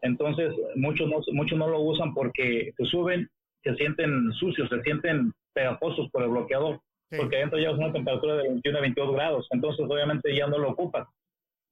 Entonces, 0.02 0.52
muchos 0.76 1.08
no, 1.08 1.20
muchos 1.32 1.58
no 1.58 1.68
lo 1.68 1.80
usan 1.80 2.12
porque 2.12 2.72
se 2.76 2.84
suben, 2.84 3.28
se 3.62 3.74
sienten 3.76 4.32
sucios, 4.34 4.68
se 4.68 4.82
sienten 4.82 5.32
pegajosos 5.54 6.10
por 6.10 6.22
el 6.22 6.30
bloqueador, 6.30 6.80
porque 7.16 7.36
adentro 7.36 7.58
ya 7.58 7.70
es 7.70 7.78
una 7.78 7.92
temperatura 7.92 8.36
de 8.36 8.48
21 8.48 8.78
a 8.78 8.82
22 8.82 9.14
grados, 9.14 9.46
entonces 9.50 9.86
obviamente 9.88 10.34
ya 10.34 10.46
no 10.46 10.58
lo 10.58 10.70
ocupan. 10.70 11.04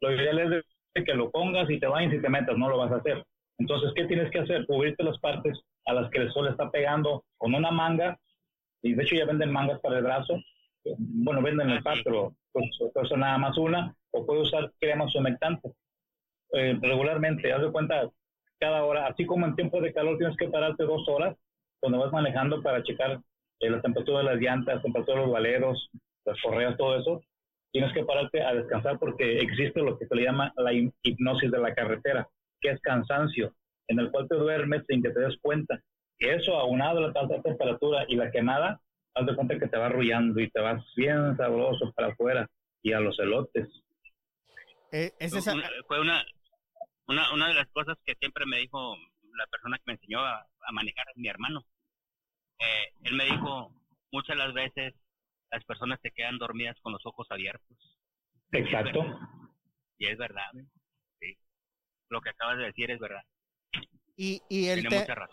Lo 0.00 0.12
ideal 0.12 0.64
es 0.94 1.04
que 1.04 1.14
lo 1.14 1.30
pongas 1.30 1.68
y 1.70 1.78
te 1.78 1.86
vayas 1.86 2.14
y 2.14 2.20
te 2.20 2.28
metas, 2.28 2.56
no 2.56 2.68
lo 2.68 2.78
vas 2.78 2.92
a 2.92 2.96
hacer. 2.96 3.24
Entonces, 3.58 3.92
¿qué 3.94 4.04
tienes 4.06 4.30
que 4.30 4.40
hacer? 4.40 4.66
Cubrirte 4.66 5.04
las 5.04 5.18
partes 5.18 5.58
a 5.86 5.92
las 5.92 6.10
que 6.10 6.20
el 6.20 6.32
sol 6.32 6.48
está 6.48 6.70
pegando 6.70 7.24
con 7.36 7.54
una 7.54 7.70
manga, 7.70 8.18
y 8.82 8.94
de 8.94 9.02
hecho 9.02 9.16
ya 9.16 9.26
venden 9.26 9.52
mangas 9.52 9.80
para 9.80 9.98
el 9.98 10.04
brazo, 10.04 10.40
bueno, 10.98 11.42
venden 11.42 11.70
el 11.70 11.82
par, 11.82 11.98
pero 12.04 12.34
pues, 12.52 12.64
nada 13.16 13.38
más 13.38 13.56
una, 13.58 13.94
o 14.12 14.26
puedes 14.26 14.48
usar 14.48 14.72
crema 14.80 15.06
humectante. 15.14 15.72
Eh, 16.52 16.78
regularmente, 16.80 17.52
haz 17.52 17.62
de 17.62 17.72
cuenta, 17.72 18.10
cada 18.58 18.84
hora, 18.84 19.06
así 19.06 19.24
como 19.24 19.46
en 19.46 19.56
tiempo 19.56 19.80
de 19.80 19.92
calor 19.92 20.18
tienes 20.18 20.36
que 20.36 20.48
pararte 20.48 20.84
dos 20.84 21.08
horas 21.08 21.36
cuando 21.80 21.98
vas 21.98 22.12
manejando 22.12 22.62
para 22.62 22.82
checar 22.82 23.20
eh, 23.58 23.70
la 23.70 23.80
temperatura 23.80 24.18
de 24.18 24.24
las 24.24 24.36
llantas, 24.36 24.76
la 24.76 24.82
temperatura 24.82 25.18
de 25.18 25.24
los 25.24 25.32
valeros, 25.32 25.90
las 26.24 26.40
correas, 26.40 26.76
todo 26.76 26.96
eso, 26.96 27.22
tienes 27.72 27.92
que 27.92 28.04
pararte 28.04 28.42
a 28.42 28.54
descansar 28.54 28.98
porque 28.98 29.38
existe 29.38 29.80
lo 29.80 29.98
que 29.98 30.06
se 30.06 30.14
le 30.14 30.24
llama 30.24 30.52
la 30.56 30.72
hipnosis 30.72 31.50
de 31.50 31.58
la 31.58 31.74
carretera, 31.74 32.28
que 32.60 32.70
es 32.70 32.80
cansancio, 32.82 33.52
en 33.88 33.98
el 33.98 34.10
cual 34.10 34.28
te 34.28 34.36
duermes 34.36 34.84
sin 34.86 35.02
que 35.02 35.10
te 35.10 35.20
des 35.20 35.36
cuenta. 35.40 35.80
Y 36.18 36.28
eso, 36.28 36.54
aunado 36.54 36.98
a 36.98 37.00
la 37.00 37.06
alta 37.08 37.42
temperatura 37.42 38.04
y 38.06 38.16
la 38.16 38.30
quemada, 38.30 38.80
haz 39.14 39.26
de 39.26 39.34
cuenta 39.34 39.58
que 39.58 39.66
te 39.66 39.78
va 39.78 39.86
arrullando 39.86 40.40
y 40.40 40.50
te 40.50 40.60
vas 40.60 40.84
bien 40.96 41.36
sabroso 41.36 41.92
para 41.96 42.08
afuera 42.08 42.46
y 42.82 42.92
a 42.92 43.00
los 43.00 43.18
elotes. 43.18 43.68
Eh, 44.92 45.10
fue 45.88 46.00
una, 46.00 46.22
una, 47.06 47.32
una 47.32 47.48
de 47.48 47.54
las 47.54 47.68
cosas 47.70 47.96
que 48.04 48.14
siempre 48.14 48.46
me 48.46 48.58
dijo 48.58 48.96
la 49.36 49.46
persona 49.46 49.78
que 49.78 49.84
me 49.86 49.92
enseñó 49.94 50.20
a, 50.20 50.46
manejar 50.72 51.06
mi 51.16 51.28
hermano. 51.28 51.64
Eh, 52.58 52.92
él 53.04 53.14
me 53.14 53.24
dijo, 53.24 53.74
muchas 54.10 54.36
las 54.36 54.54
veces 54.54 54.94
las 55.50 55.64
personas 55.64 55.98
se 56.02 56.10
quedan 56.10 56.38
dormidas 56.38 56.76
con 56.80 56.92
los 56.92 57.04
ojos 57.04 57.26
abiertos. 57.30 57.76
Exacto. 58.52 59.00
Y 59.98 60.06
es 60.06 60.16
verdad. 60.16 60.50
Sí. 61.20 61.36
Lo 62.08 62.20
que 62.20 62.30
acabas 62.30 62.58
de 62.58 62.64
decir 62.64 62.90
es 62.90 62.98
verdad. 62.98 63.22
Y, 64.16 64.42
y, 64.48 64.68
el 64.68 64.86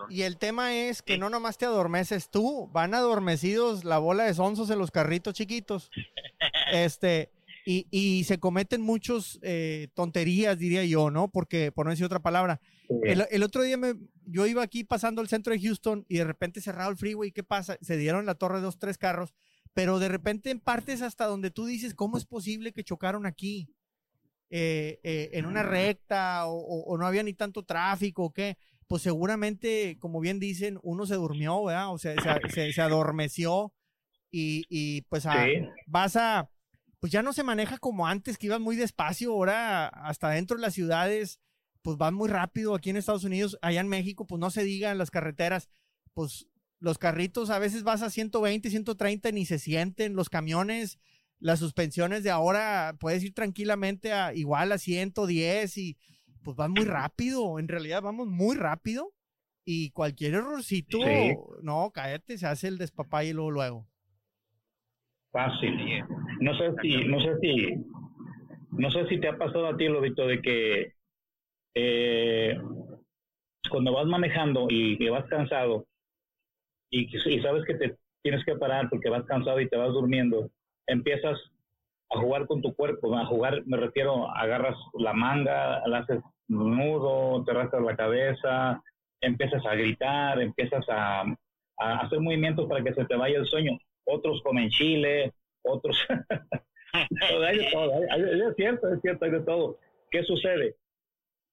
y 0.10 0.22
el 0.22 0.38
tema 0.38 0.74
es 0.74 1.02
que 1.02 1.18
no 1.18 1.30
nomás 1.30 1.58
te 1.58 1.66
adormeces 1.66 2.32
tú, 2.32 2.70
van 2.72 2.94
adormecidos 2.94 3.84
la 3.84 3.98
bola 3.98 4.24
de 4.24 4.34
sonsos 4.34 4.70
en 4.70 4.80
los 4.80 4.90
carritos 4.90 5.34
chiquitos. 5.34 5.92
este, 6.72 7.32
y, 7.66 7.88
y 7.92 8.24
se 8.24 8.40
cometen 8.40 8.82
muchos 8.82 9.40
eh, 9.42 9.90
tonterías, 9.94 10.58
diría 10.58 10.84
yo, 10.86 11.12
¿no? 11.12 11.30
Porque, 11.30 11.72
por 11.72 11.86
no 11.86 11.92
decir 11.92 12.06
otra 12.06 12.22
palabra, 12.22 12.62
el, 13.04 13.26
el, 13.30 13.44
otro 13.44 13.62
día 13.62 13.78
me, 13.78 13.96
yo 14.26 14.46
iba 14.46 14.64
aquí 14.64 14.84
pasando 14.84 15.22
el 15.22 15.28
centro 15.28 15.54
de 15.54 15.60
Houston 15.60 16.06
y 16.08 16.18
de 16.18 16.24
repente 16.24 16.62
cerrado 16.62 16.90
el 16.92 16.98
freeway, 16.98 17.32
¿qué 17.32 17.44
pasa? 17.44 17.78
Se 17.82 17.98
dieron 17.98 18.26
la 18.26 18.36
torre 18.36 18.62
dos, 18.62 18.80
tres 18.80 18.98
carros, 18.98 19.34
pero 19.74 20.00
de 20.00 20.08
repente 20.08 20.50
en 20.50 20.60
partes 20.60 21.02
hasta 21.02 21.26
donde 21.26 21.52
tú 21.52 21.66
dices, 21.66 21.94
¿cómo 21.94 22.18
es 22.18 22.26
posible 22.26 22.74
que 22.74 22.84
chocaron 22.84 23.26
aquí? 23.26 23.70
Eh, 24.52 25.00
eh, 25.04 25.30
en 25.34 25.46
una 25.46 25.62
recta 25.62 26.48
o, 26.48 26.98
no 26.98 27.06
había 27.06 27.22
ni 27.22 27.34
tanto 27.34 27.64
tráfico 27.64 28.26
o 28.26 28.34
qué, 28.34 28.58
pues 28.88 29.04
seguramente, 29.04 29.98
como 30.00 30.20
bien 30.20 30.40
dicen, 30.40 30.80
uno 30.82 31.06
se 31.06 31.16
durmió, 31.16 31.64
¿verdad? 31.64 31.94
O 31.94 32.00
sea, 32.00 32.16
se, 32.52 32.74
se, 32.74 32.82
adormeció 32.82 33.72
y, 34.32 34.66
y 34.70 35.02
pues 35.04 35.26
vas 35.86 36.16
a, 36.16 36.50
pues 37.00 37.12
ya 37.12 37.24
no 37.24 37.34
se 37.34 37.44
maneja 37.44 37.78
como 37.78 38.08
antes, 38.08 38.38
que 38.38 38.48
ibas 38.48 38.60
muy 38.60 38.76
despacio, 38.76 39.32
ahora 39.32 39.88
hasta 39.88 40.30
dentro 40.30 40.58
de 40.58 40.62
las 40.62 40.74
ciudades, 40.74 41.40
pues 41.82 41.98
van 41.98 42.14
muy 42.14 42.30
rápido 42.30 42.76
aquí 42.76 42.90
en 42.90 42.98
Estados 42.98 43.24
Unidos, 43.24 43.58
allá 43.62 43.82
en 43.82 43.88
México, 43.88 44.28
pues 44.28 44.40
no 44.40 44.52
se 44.52 44.64
diga 44.64 44.92
en 44.92 44.98
las 44.98 45.12
carreteras, 45.12 45.70
pues 46.14 46.48
los 46.80 46.98
carritos 46.98 47.50
a 47.50 47.60
veces 47.60 47.84
vas 47.84 48.02
a 48.02 48.10
120, 48.10 48.70
130 48.70 49.32
ni 49.32 49.46
se 49.46 49.60
sienten, 49.60 50.16
los 50.16 50.30
camiones 50.30 51.00
las 51.40 51.60
suspensiones 51.60 52.24
de 52.24 52.32
ahora 52.32 52.98
puedes 53.00 53.24
ir 53.24 53.34
tranquilamente 53.34 54.12
a 54.12 54.34
igual 54.34 54.72
a 54.72 54.78
110 54.78 55.78
y 55.78 55.98
pues 56.44 56.56
van 56.56 56.72
muy 56.72 56.86
rápido. 56.86 57.60
En 57.60 57.68
realidad 57.68 58.02
vamos 58.02 58.28
muy 58.28 58.56
rápido 58.56 59.14
y 59.66 59.92
cualquier 59.92 60.36
errorcito, 60.36 61.00
no, 61.62 61.92
cállate, 61.94 62.38
se 62.38 62.48
hace 62.48 62.68
el 62.68 62.78
despapay 62.78 63.34
luego 63.34 63.52
luego. 63.52 63.88
Fácil. 65.32 66.04
No 66.40 66.58
sé 66.58 66.74
si, 66.82 67.04
no 67.06 67.20
sé 67.20 67.38
si, 67.40 67.76
no 68.72 68.92
sé 68.92 69.08
si 69.08 69.20
te 69.20 69.28
ha 69.28 69.38
pasado 69.38 69.68
a 69.68 69.78
ti, 69.78 69.88
Lobito, 69.88 70.26
de 70.26 70.42
que 70.42 70.94
eh, 71.76 72.58
cuando 73.70 73.94
vas 73.94 74.08
manejando 74.08 74.68
y, 74.70 75.08
vas 75.10 75.26
cansado 75.28 75.86
y, 76.90 77.16
y 77.16 77.42
sabes 77.42 77.64
que 77.66 77.76
te 77.76 77.98
tienes 78.22 78.44
que 78.46 78.56
parar 78.56 78.90
porque 78.90 79.10
vas 79.10 79.26
cansado 79.26 79.60
y 79.60 79.70
te 79.70 79.78
vas 79.78 79.94
durmiendo, 79.94 80.50
empiezas 80.88 81.40
a 82.10 82.20
jugar 82.20 82.48
con 82.48 82.62
tu 82.62 82.74
cuerpo, 82.74 83.16
a 83.16 83.26
jugar, 83.26 83.64
me 83.66 83.78
refiero, 83.78 84.30
agarras 84.36 84.76
la 84.94 85.14
manga, 85.14 85.88
la 85.88 86.00
haces 86.00 86.22
nudo, 86.48 87.44
te 87.46 87.54
rascas 87.54 87.82
la 87.82 87.96
cabeza, 87.96 88.84
empiezas 89.22 89.66
a 89.66 89.76
gritar, 89.76 90.42
empiezas 90.42 90.84
a, 90.90 91.24
hacer 91.78 92.20
movimientos 92.20 92.68
para 92.68 92.84
que 92.84 92.94
se 92.94 93.06
te 93.06 93.16
vaya 93.16 93.38
el 93.38 93.46
sueño. 93.46 93.78
Otros 94.10 94.42
comen 94.44 94.70
chile, 94.70 95.34
otros... 95.64 95.98
hay 96.94 97.58
de 97.58 97.70
todo, 97.72 98.04
es 98.04 98.56
cierto, 98.56 98.94
es 98.94 99.02
cierto, 99.02 99.26
hay 99.26 99.32
de 99.32 99.42
todo. 99.42 99.80
¿Qué 100.10 100.24
sucede? 100.24 100.76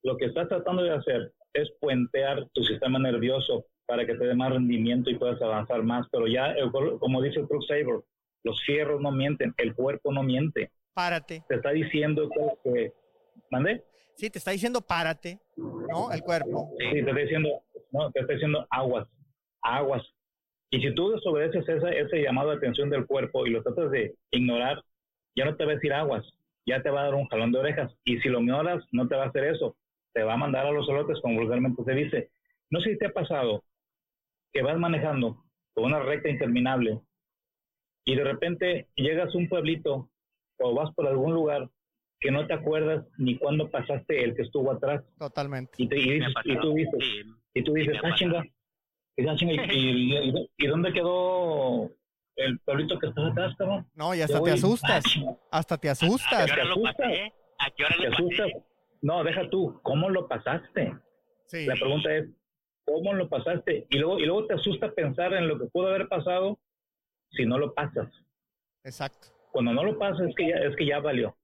Lo 0.03 0.17
que 0.17 0.27
estás 0.27 0.49
tratando 0.49 0.83
de 0.83 0.93
hacer 0.93 1.33
es 1.53 1.71
puentear 1.81 2.49
tu 2.53 2.63
sistema 2.65 2.99
nervioso 2.99 3.67
para 3.87 4.07
que 4.07 4.15
te 4.15 4.25
dé 4.25 4.35
más 4.35 4.53
rendimiento 4.53 5.11
y 5.11 5.19
puedas 5.19 5.41
avanzar 5.43 5.83
más, 5.83 6.07
pero 6.11 6.27
ya, 6.27 6.55
como 6.99 7.23
dice 7.23 7.41
el 7.41 7.49
Truck 7.49 7.65
Saber, 7.67 8.01
los 8.43 8.63
fierros 8.65 9.01
no 9.01 9.13
mienten, 9.13 9.55
el 9.59 9.75
cuerpo 9.75 10.13
no 10.13 10.23
miente. 10.23 10.71
Párate. 10.95 11.45
Te 11.49 11.57
está 11.57 11.71
diciendo 11.71 12.29
que... 12.65 12.93
¿Mande? 13.51 13.85
Sí, 14.17 14.31
te 14.31 14.39
está 14.39 14.51
diciendo 14.51 14.81
párate, 14.81 15.39
¿no? 15.57 16.11
El 16.11 16.23
cuerpo. 16.23 16.71
Sí, 16.79 16.91
te 16.91 17.01
está 17.01 17.21
diciendo, 17.21 17.63
no, 17.93 18.11
te 18.13 18.21
está 18.21 18.33
diciendo 18.33 18.67
aguas, 18.71 19.07
aguas. 19.63 20.03
Y 20.71 20.81
si 20.81 20.95
tú 20.95 21.11
desobedeces 21.11 21.69
ese, 21.69 22.01
ese 22.01 22.23
llamado 22.23 22.51
de 22.51 22.57
atención 22.57 22.91
del 22.91 23.07
cuerpo 23.07 23.47
y 23.47 23.51
lo 23.51 23.63
tratas 23.63 23.91
de 23.91 24.17
ignorar, 24.31 24.83
ya 25.37 25.45
no 25.45 25.57
te 25.57 25.65
va 25.65 25.73
a 25.73 25.75
decir 25.75 25.93
aguas, 25.93 26.27
ya 26.67 26.83
te 26.83 26.91
va 26.91 27.03
a 27.03 27.05
dar 27.05 27.15
un 27.15 27.29
jalón 27.29 27.53
de 27.53 27.59
orejas. 27.59 27.93
Y 28.05 28.19
si 28.19 28.29
lo 28.29 28.41
ignoras, 28.41 28.85
no 28.91 29.07
te 29.07 29.17
va 29.17 29.25
a 29.25 29.29
hacer 29.29 29.45
eso. 29.45 29.77
Te 30.13 30.23
va 30.23 30.35
a 30.35 30.39
mandar 30.39 30.67
a 30.67 30.73
los 30.73 30.87
solotes, 30.87 31.21
como 31.21 31.41
vulgarmente 31.41 31.85
se 31.85 31.93
dice. 31.93 32.31
No 32.71 32.81
sé 32.81 32.91
si 32.91 32.99
te 32.99 33.07
ha 33.07 33.13
pasado 33.13 33.63
que 34.53 34.63
vas 34.63 34.79
manejando 34.79 35.45
con 35.75 35.85
una 35.85 36.01
recta 36.01 36.29
interminable 36.29 37.01
y 38.05 38.15
de 38.17 38.25
repente 38.25 38.89
llegas 38.95 39.35
a 39.35 39.39
un 39.39 39.49
pueblito 39.49 40.11
o 40.59 40.75
vas 40.75 40.93
por 40.95 41.07
algún 41.07 41.35
lugar 41.35 41.69
que 42.19 42.31
no 42.31 42.47
te 42.47 42.55
acuerdas 42.55 43.05
ni 43.19 43.37
cuándo 43.37 43.71
pasaste 43.71 44.25
el 44.25 44.35
que 44.35 44.43
estuvo 44.43 44.71
atrás. 44.73 45.05
Totalmente. 45.19 45.73
Y, 45.77 45.89
te, 45.89 45.99
y, 45.99 46.57
tú 46.61 46.75
dices, 46.75 47.27
y 47.53 47.63
tú 47.63 47.75
dices, 47.75 47.97
ah, 48.03 48.15
chinga, 48.15 48.43
y, 49.17 50.67
dónde 50.67 50.93
quedó 50.93 51.91
el 52.37 52.59
pueblito 52.61 52.99
que 52.99 53.09
está 53.09 53.27
atrás, 53.27 53.55
cabrón? 53.57 53.87
No, 53.95 54.15
y 54.15 54.21
hasta 54.21 54.43
te 54.43 54.53
asustas, 54.53 55.05
hasta 55.51 55.79
te 55.79 55.89
asustas. 55.89 56.43
¿A 56.43 56.47
qué 56.47 56.53
hora 56.53 56.65
lo 56.65 56.83
pasé? 56.83 57.33
¿A 57.59 57.71
qué 57.71 57.85
hora 57.85 57.97
lo 57.97 58.09
asustas? 58.13 58.49
No, 59.01 59.25
deja 59.25 59.49
tú, 59.51 59.81
¿cómo 59.83 60.11
lo 60.11 60.29
pasaste? 60.29 60.95
Sí. 61.47 61.65
La 61.67 61.75
pregunta 61.75 62.15
es, 62.15 62.29
¿cómo 62.85 63.15
lo 63.15 63.29
pasaste? 63.29 63.87
Y 63.91 63.99
luego, 63.99 64.19
y 64.19 64.27
luego 64.27 64.47
te 64.47 64.55
asusta 64.55 64.93
pensar 64.93 65.33
en 65.35 65.49
lo 65.49 65.59
que 65.59 65.67
pudo 65.67 65.89
haber 65.89 66.09
pasado 66.09 66.59
si 67.31 67.47
no 67.47 67.59
lo 67.59 67.75
pasas. 67.75 68.09
Exacto. 68.85 69.29
Cuando 69.53 69.73
no 69.73 69.85
lo 69.85 69.99
pasas 69.99 70.29
es 70.29 70.35
que 70.35 70.49
ya, 70.49 70.57
es 70.57 70.77
que 70.77 70.87
ya 70.87 71.01
valió. 71.01 71.37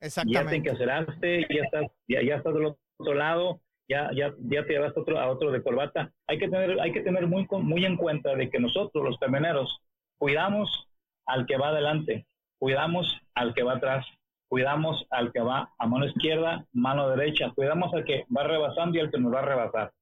Exactamente. 0.00 0.44
Ya 0.44 0.50
te 0.50 0.56
encaseraste, 0.56 1.46
ya 1.54 1.62
estás, 1.62 1.86
ya, 2.08 2.22
ya 2.22 2.36
estás 2.36 2.54
del 2.54 2.74
otro 2.98 3.14
lado, 3.14 3.60
ya, 3.88 4.10
ya, 4.14 4.34
ya 4.38 4.64
te 4.64 4.74
llevaste 4.74 5.00
otro, 5.00 5.18
a 5.18 5.28
otro 5.30 5.50
de 5.50 5.62
corbata. 5.62 6.12
Hay 6.26 6.38
que 6.38 6.48
tener, 6.48 6.80
hay 6.80 6.92
que 6.92 7.00
tener 7.00 7.26
muy, 7.26 7.46
muy 7.50 7.84
en 7.84 7.96
cuenta 7.96 8.34
de 8.34 8.50
que 8.50 8.58
nosotros, 8.58 9.04
los 9.04 9.18
camioneros, 9.18 9.80
cuidamos 10.18 10.88
al 11.26 11.46
que 11.46 11.56
va 11.56 11.68
adelante, 11.68 12.26
cuidamos 12.58 13.18
al 13.34 13.54
que 13.54 13.62
va 13.62 13.74
atrás, 13.74 14.06
cuidamos 14.48 15.06
al 15.10 15.32
que 15.32 15.40
va 15.40 15.72
a 15.78 15.86
mano 15.86 16.06
izquierda, 16.06 16.66
mano 16.72 17.08
derecha, 17.10 17.52
cuidamos 17.54 17.92
al 17.94 18.04
que 18.04 18.26
va 18.34 18.44
rebasando 18.44 18.96
y 18.96 19.00
al 19.00 19.10
que 19.10 19.18
nos 19.18 19.32
va 19.32 19.40
a 19.40 19.46
rebasar. 19.46 19.92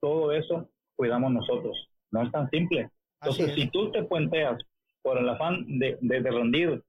Todo 0.00 0.32
eso 0.32 0.68
cuidamos 0.96 1.32
nosotros. 1.32 1.88
No 2.10 2.22
es 2.22 2.30
tan 2.30 2.48
simple. 2.50 2.90
Entonces, 3.20 3.54
si 3.54 3.68
tú 3.70 3.90
te 3.90 4.04
puenteas 4.04 4.58
por 5.02 5.18
el 5.18 5.28
afán 5.28 5.64
de, 5.78 5.98
de, 6.00 6.30
rendir 6.30 6.82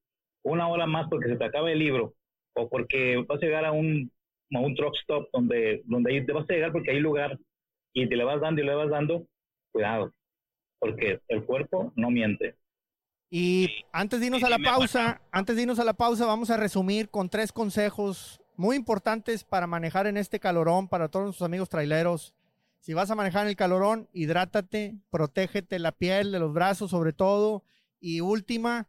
una 0.43 0.67
hora 0.67 0.85
más 0.85 1.07
porque 1.09 1.29
se 1.29 1.38
te 1.38 1.45
acaba 1.45 1.71
el 1.71 1.79
libro 1.79 2.13
o 2.55 2.69
porque 2.69 3.23
vas 3.27 3.41
a 3.41 3.45
llegar 3.45 3.65
a 3.65 3.71
un, 3.71 4.11
a 4.53 4.60
un 4.60 4.75
truck 4.75 4.95
stop 5.01 5.29
donde, 5.34 5.81
donde 5.86 6.13
ahí 6.13 6.25
te 6.25 6.34
vas 6.34 6.49
a 6.49 6.53
llegar 6.53 6.71
porque 6.71 6.91
hay 6.91 6.99
lugar 6.99 7.38
y 7.93 8.08
te 8.08 8.15
le 8.15 8.23
vas 8.23 8.41
dando 8.41 8.62
y 8.62 8.65
le 8.65 8.75
vas 8.75 8.89
dando, 8.89 9.27
cuidado, 9.71 10.13
porque 10.79 11.19
el 11.27 11.43
cuerpo 11.45 11.93
no 11.95 12.10
miente. 12.10 12.55
Y 13.29 13.69
antes 13.91 14.19
de 14.19 14.27
irnos 14.27 14.43
a 14.43 14.49
la 14.49 14.60
pausa, 14.60 15.21
antes 15.31 15.55
de 15.55 15.63
irnos 15.63 15.79
a 15.79 15.84
la 15.84 15.93
pausa, 15.93 16.25
vamos 16.25 16.49
a 16.51 16.58
resumir 16.58 17.10
con 17.10 17.29
tres 17.29 17.51
consejos 17.51 18.41
muy 18.55 18.75
importantes 18.75 19.43
para 19.43 19.67
manejar 19.67 20.08
en 20.08 20.17
este 20.17 20.39
calorón 20.39 20.88
para 20.88 21.10
todos 21.10 21.25
nuestros 21.25 21.45
amigos 21.45 21.69
traileros 21.69 22.36
si 22.86 22.93
vas 22.93 23.10
a 23.10 23.15
manejar 23.15 23.45
en 23.45 23.47
el 23.47 23.55
calorón, 23.55 24.08
hidrátate, 24.13 24.99
protégete 25.10 25.79
la 25.79 25.91
piel 25.91 26.31
de 26.31 26.38
los 26.38 26.53
brazos 26.53 26.91
sobre 26.91 27.13
todo. 27.13 27.63
Y 27.99 28.21
última, 28.21 28.88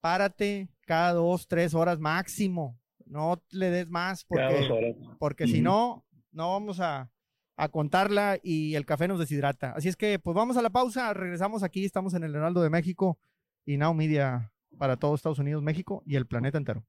párate 0.00 0.70
cada 0.86 1.12
dos, 1.12 1.46
tres 1.46 1.72
horas 1.72 2.00
máximo 2.00 2.80
no 3.12 3.42
le 3.50 3.70
des 3.70 3.88
más 3.88 4.24
porque, 4.24 4.96
porque 5.18 5.46
si 5.46 5.60
no, 5.60 6.04
no 6.32 6.52
vamos 6.52 6.80
a, 6.80 7.10
a, 7.56 7.68
contarla 7.68 8.38
y 8.42 8.74
el 8.74 8.86
café 8.86 9.06
nos 9.06 9.18
deshidrata. 9.18 9.72
Así 9.72 9.88
es 9.88 9.96
que 9.96 10.18
pues 10.18 10.34
vamos 10.34 10.56
a 10.56 10.62
la 10.62 10.70
pausa, 10.70 11.12
regresamos 11.12 11.62
aquí, 11.62 11.84
estamos 11.84 12.14
en 12.14 12.24
el 12.24 12.34
Heraldo 12.34 12.62
de 12.62 12.70
México 12.70 13.18
y 13.66 13.76
Now 13.76 13.94
Media 13.94 14.52
para 14.78 14.96
todo 14.96 15.14
Estados 15.14 15.38
Unidos, 15.38 15.62
México 15.62 16.02
y 16.06 16.16
el 16.16 16.26
planeta 16.26 16.58
entero. 16.58 16.84